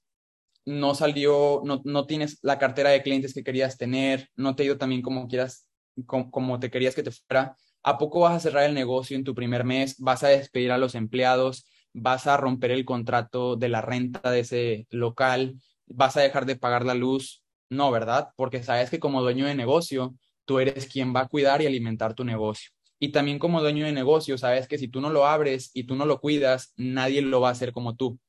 [0.66, 4.66] no salió, no, no tienes la cartera de clientes que querías tener, no te ha
[4.66, 5.68] ido también como quieras,
[6.06, 7.56] como, como te querías que te fuera?
[7.84, 9.96] ¿A poco vas a cerrar el negocio en tu primer mes?
[10.00, 11.66] ¿Vas a despedir a los empleados?
[11.94, 15.56] ¿Vas a romper el contrato de la renta de ese local?
[15.88, 17.44] Vas a dejar de pagar la luz.
[17.70, 18.30] No, ¿verdad?
[18.36, 20.16] Porque sabes que como dueño de negocio,
[20.46, 22.72] tú eres quien va a cuidar y alimentar tu negocio.
[23.00, 25.96] Y también como dueño de negocio, sabes que si tú no lo abres y tú
[25.96, 28.20] no lo cuidas, nadie lo va a hacer como tú.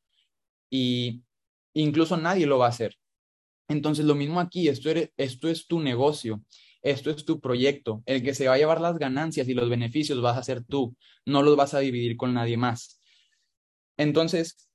[0.71, 1.23] Y
[1.73, 2.97] incluso nadie lo va a hacer.
[3.69, 6.43] Entonces, lo mismo aquí, esto, esto es tu negocio,
[6.83, 8.03] esto es tu proyecto.
[8.07, 10.97] El que se va a llevar las ganancias y los beneficios vas a ser tú,
[11.27, 13.01] no los vas a dividir con nadie más.
[13.97, 14.68] Entonces,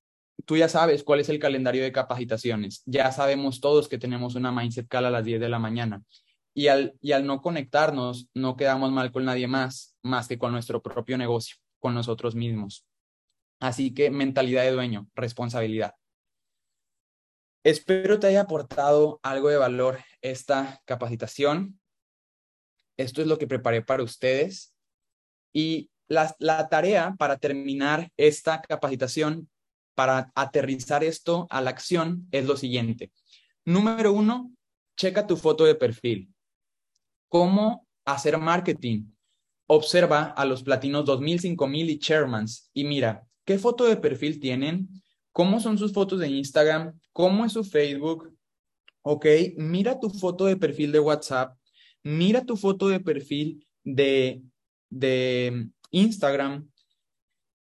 [0.46, 2.84] tú ya sabes cuál es el calendario de capacitaciones.
[2.86, 6.04] Ya sabemos todos que tenemos una Mindset Call a las 10 de la mañana.
[6.54, 10.52] Y al, y al no conectarnos, no quedamos mal con nadie más, más que con
[10.52, 12.86] nuestro propio negocio, con nosotros mismos.
[13.60, 15.96] Así que mentalidad de dueño, responsabilidad.
[17.64, 21.80] Espero te haya aportado algo de valor esta capacitación.
[22.98, 24.76] Esto es lo que preparé para ustedes.
[25.54, 29.50] Y la, la tarea para terminar esta capacitación
[29.96, 33.12] para aterrizar esto a la acción es lo siguiente.
[33.66, 34.52] Número uno,
[34.98, 36.34] checa tu foto de perfil.
[37.30, 39.06] ¿Cómo hacer marketing?
[39.68, 44.90] Observa a los platinos 2000, 5000 y chairmans y mira, ¿qué foto de perfil tienen?
[45.32, 47.00] ¿Cómo son sus fotos de Instagram?
[47.12, 48.36] ¿Cómo es su Facebook?
[49.02, 49.26] Ok,
[49.58, 51.58] mira tu foto de perfil de WhatsApp,
[52.04, 54.42] mira tu foto de perfil de,
[54.90, 56.70] de Instagram,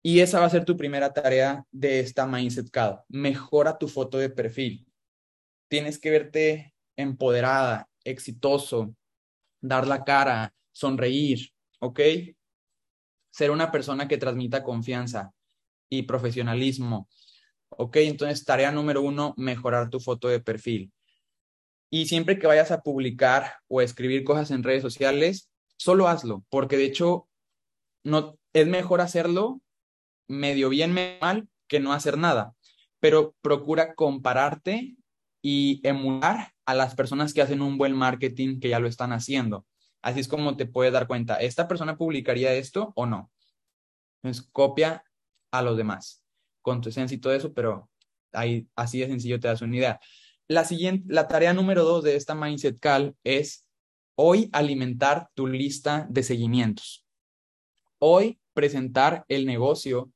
[0.07, 3.01] y esa va a ser tu primera tarea de esta Mindset Call.
[3.09, 4.87] Mejora tu foto de perfil.
[5.67, 8.95] Tienes que verte empoderada, exitoso,
[9.61, 11.51] dar la cara, sonreír,
[11.81, 12.01] ¿ok?
[13.33, 15.33] Ser una persona que transmita confianza
[15.89, 17.09] y profesionalismo.
[17.71, 17.97] ¿Ok?
[17.97, 20.93] Entonces, tarea número uno, mejorar tu foto de perfil.
[21.91, 26.77] Y siempre que vayas a publicar o escribir cosas en redes sociales, solo hazlo, porque
[26.77, 27.29] de hecho
[28.05, 29.63] no es mejor hacerlo
[30.29, 32.55] medio bien, mal, que no hacer nada.
[33.01, 34.97] Pero procura compararte
[35.43, 39.67] y emular a las personas que hacen un buen marketing que ya lo están haciendo.
[40.03, 43.31] Así es como te puedes dar cuenta, ¿esta persona publicaría esto o no?
[44.23, 45.05] Entonces, copia
[45.51, 46.23] a los demás
[46.63, 47.89] con tu esencia y todo eso, pero
[48.33, 50.01] ahí, así de sencillo te das una idea.
[50.49, 53.67] La siguiente, la tarea número dos de esta Mindset Call es
[54.17, 57.05] hoy alimentar tu lista de seguimientos.
[57.99, 60.11] Hoy presentar el negocio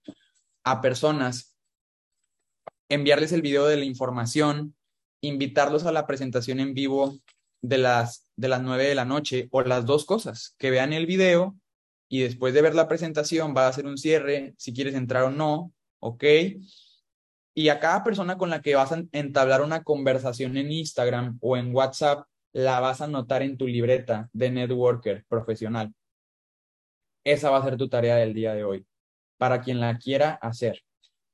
[0.65, 1.57] a personas,
[2.89, 4.75] enviarles el video de la información,
[5.21, 7.19] invitarlos a la presentación en vivo
[7.61, 11.05] de las, de las 9 de la noche o las dos cosas, que vean el
[11.05, 11.55] video
[12.09, 15.31] y después de ver la presentación va a hacer un cierre, si quieres entrar o
[15.31, 16.25] no, ¿ok?
[17.55, 21.59] Y a cada persona con la que vas a entablar una conversación en Instagram o
[21.59, 25.93] en WhatsApp, la vas a anotar en tu libreta de networker profesional.
[27.25, 28.87] Esa va a ser tu tarea del día de hoy,
[29.39, 30.83] para quien la quiera hacer.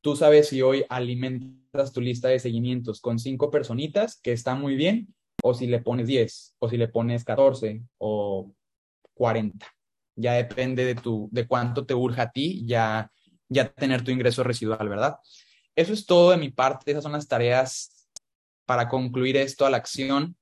[0.01, 4.77] Tú sabes si hoy alimentas tu lista de seguimientos con cinco personitas, que está muy
[4.77, 8.53] bien, o si le pones 10, o si le pones 14 o
[9.15, 9.67] 40.
[10.17, 13.11] Ya depende de, tu, de cuánto te urja a ti ya,
[13.49, 15.17] ya tener tu ingreso residual, ¿verdad?
[15.75, 16.91] Eso es todo de mi parte.
[16.91, 18.09] Esas son las tareas
[18.65, 20.37] para concluir esto a la acción.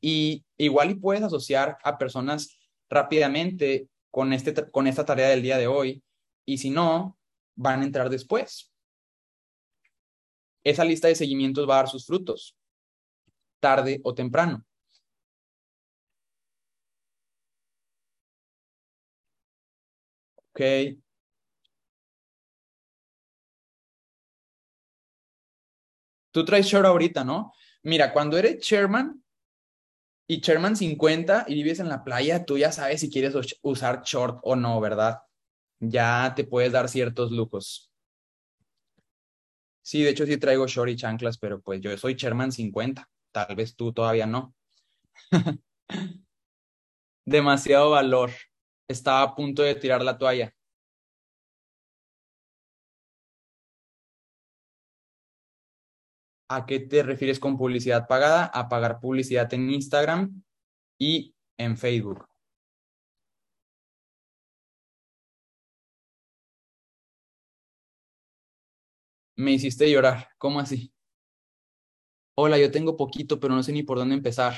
[0.00, 2.58] Y igual y puedes asociar a personas
[2.90, 6.02] rápidamente con, este, con esta tarea del día de hoy
[6.44, 7.18] y si no,
[7.56, 8.72] van a entrar después.
[10.64, 12.56] Esa lista de seguimientos va a dar sus frutos,
[13.60, 14.64] tarde o temprano.
[20.52, 20.98] Ok.
[26.30, 27.52] Tú traes short ahorita, ¿no?
[27.82, 29.22] Mira, cuando eres chairman,
[30.30, 34.40] y chairman 50 y vives en la playa, tú ya sabes si quieres usar short
[34.42, 35.20] o no, ¿verdad?
[35.80, 37.90] Ya te puedes dar ciertos lujos.
[39.80, 43.08] Sí, de hecho sí traigo short y chanclas, pero pues yo soy chairman 50.
[43.32, 44.54] Tal vez tú todavía no.
[47.24, 48.30] Demasiado valor.
[48.86, 50.52] Estaba a punto de tirar la toalla.
[56.50, 58.46] ¿A qué te refieres con publicidad pagada?
[58.46, 60.42] A pagar publicidad en Instagram
[60.98, 62.26] y en Facebook.
[69.36, 70.28] Me hiciste llorar.
[70.38, 70.92] ¿Cómo así?
[72.34, 74.54] Hola, yo tengo poquito, pero no sé ni por dónde empezar.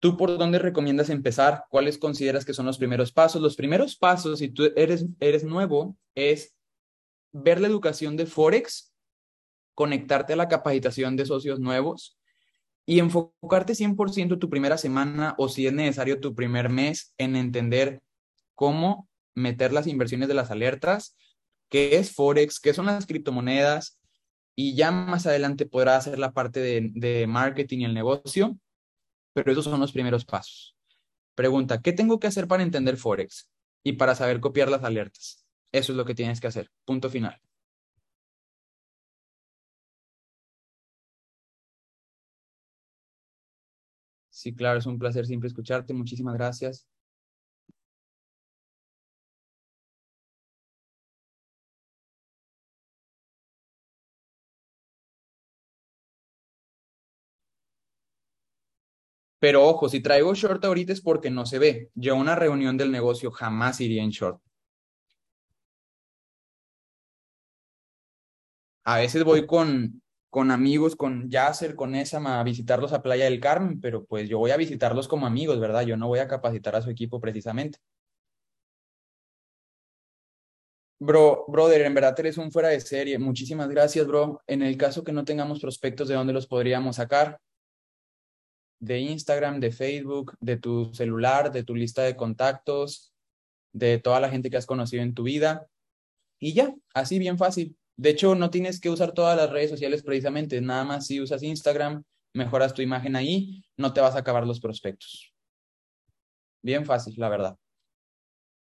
[0.00, 1.64] ¿Tú por dónde recomiendas empezar?
[1.68, 3.42] ¿Cuáles consideras que son los primeros pasos?
[3.42, 6.56] Los primeros pasos, si tú eres, eres nuevo, es
[7.32, 8.89] ver la educación de Forex,
[9.80, 12.18] conectarte a la capacitación de socios nuevos
[12.84, 18.02] y enfocarte 100% tu primera semana o si es necesario tu primer mes en entender
[18.54, 21.16] cómo meter las inversiones de las alertas,
[21.70, 23.98] qué es Forex, qué son las criptomonedas
[24.54, 28.58] y ya más adelante podrás hacer la parte de, de marketing y el negocio
[29.32, 30.76] pero esos son los primeros pasos.
[31.34, 33.48] Pregunta, ¿qué tengo que hacer para entender Forex
[33.82, 35.46] y para saber copiar las alertas?
[35.72, 36.70] Eso es lo que tienes que hacer.
[36.84, 37.40] Punto final.
[44.40, 45.92] Sí, claro, es un placer siempre escucharte.
[45.94, 46.88] Muchísimas gracias.
[59.38, 61.90] Pero ojo, si traigo short ahorita es porque no se ve.
[61.94, 64.40] Yo a una reunión del negocio jamás iría en short.
[68.84, 73.40] A veces voy con, con amigos, con Yasser, con Esama, a visitarlos a Playa del
[73.40, 75.82] Carmen, pero pues yo voy a visitarlos como amigos, ¿verdad?
[75.82, 77.78] Yo no voy a capacitar a su equipo precisamente.
[80.98, 83.18] Bro, brother, en verdad eres un fuera de serie.
[83.18, 84.40] Muchísimas gracias, bro.
[84.46, 87.40] En el caso que no tengamos prospectos, ¿de dónde los podríamos sacar?
[88.80, 93.12] de Instagram, de Facebook, de tu celular, de tu lista de contactos,
[93.72, 95.66] de toda la gente que has conocido en tu vida.
[96.38, 97.76] Y ya, así bien fácil.
[98.00, 101.42] De hecho, no tienes que usar todas las redes sociales precisamente, nada más si usas
[101.42, 105.34] Instagram, mejoras tu imagen ahí, no te vas a acabar los prospectos.
[106.62, 107.56] Bien fácil, la verdad.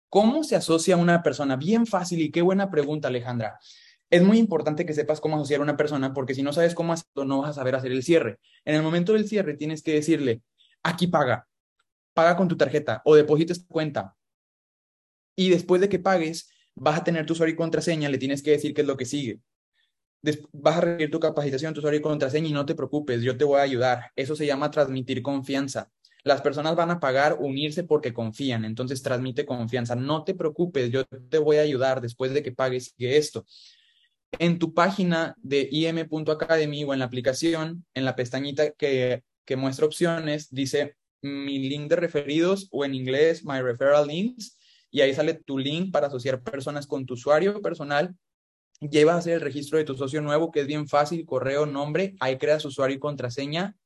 [0.08, 1.56] ¿Cómo se asocia una persona?
[1.56, 3.58] Bien fácil y qué buena pregunta, Alejandra
[4.10, 6.92] es muy importante que sepas cómo asociar a una persona, porque si no sabes cómo
[6.92, 8.38] hacerlo, no vas a saber hacer el cierre.
[8.64, 10.42] En el momento del cierre, tienes que decirle,
[10.82, 11.48] aquí paga,
[12.14, 14.16] paga con tu tarjeta o deposita esta cuenta.
[15.34, 18.52] Y después de que pagues, vas a tener tu usuario y contraseña, le tienes que
[18.52, 19.40] decir qué es lo que sigue.
[20.52, 23.44] vas a recibir tu capacitación, tu usuario y contraseña y no te preocupes, yo te
[23.44, 24.12] voy a ayudar.
[24.16, 25.90] Eso se llama transmitir confianza.
[26.24, 29.94] Las personas van a pagar, unirse porque confían, entonces transmite confianza.
[29.96, 33.46] No te preocupes, yo te voy a ayudar después de que pagues, esto
[34.38, 39.86] en tu página de im.academy o en la aplicación, en la pestañita que, que muestra
[39.86, 44.55] opciones, dice mi link de referidos o en inglés My Referral Links
[44.96, 48.16] y ahí sale tu link para asociar personas con tu usuario personal.
[48.80, 52.14] Llevas a hacer el registro de tu socio nuevo, que es bien fácil, correo, nombre,
[52.18, 53.76] ahí creas usuario y contraseña.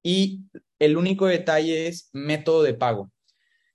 [0.00, 0.42] Y
[0.78, 3.10] el único detalle es método de pago.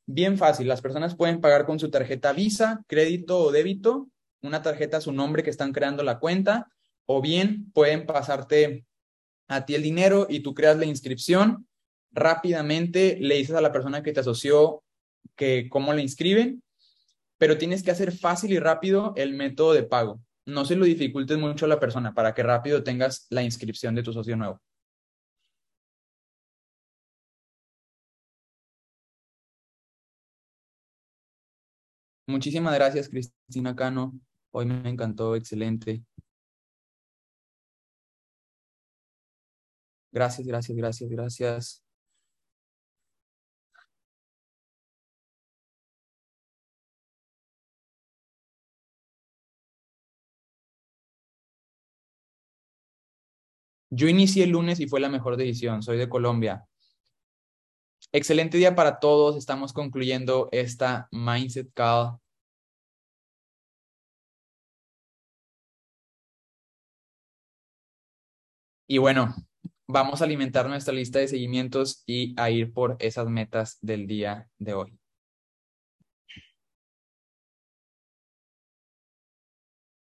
[0.05, 4.07] Bien fácil, las personas pueden pagar con su tarjeta Visa, crédito o débito
[4.41, 6.69] una tarjeta a su nombre que están creando la cuenta,
[7.05, 8.85] o bien pueden pasarte
[9.49, 11.67] a ti el dinero y tú creas la inscripción.
[12.11, 14.82] Rápidamente le dices a la persona que te asoció
[15.35, 16.63] que cómo le inscriben,
[17.37, 20.21] pero tienes que hacer fácil y rápido el método de pago.
[20.45, 24.03] No se lo dificultes mucho a la persona para que rápido tengas la inscripción de
[24.03, 24.59] tu socio nuevo.
[32.27, 34.13] Muchísimas gracias, Cristina Cano.
[34.51, 36.03] Hoy me encantó, excelente.
[40.11, 41.82] Gracias, gracias, gracias, gracias.
[53.95, 55.83] Yo inicié el lunes y fue la mejor decisión.
[55.83, 56.65] Soy de Colombia.
[58.11, 59.37] Excelente día para todos.
[59.37, 62.17] Estamos concluyendo esta Mindset Call
[68.87, 69.33] Y bueno,
[69.87, 74.49] vamos a alimentar nuestra lista de seguimientos y a ir por esas metas del día
[74.59, 75.02] de hoy.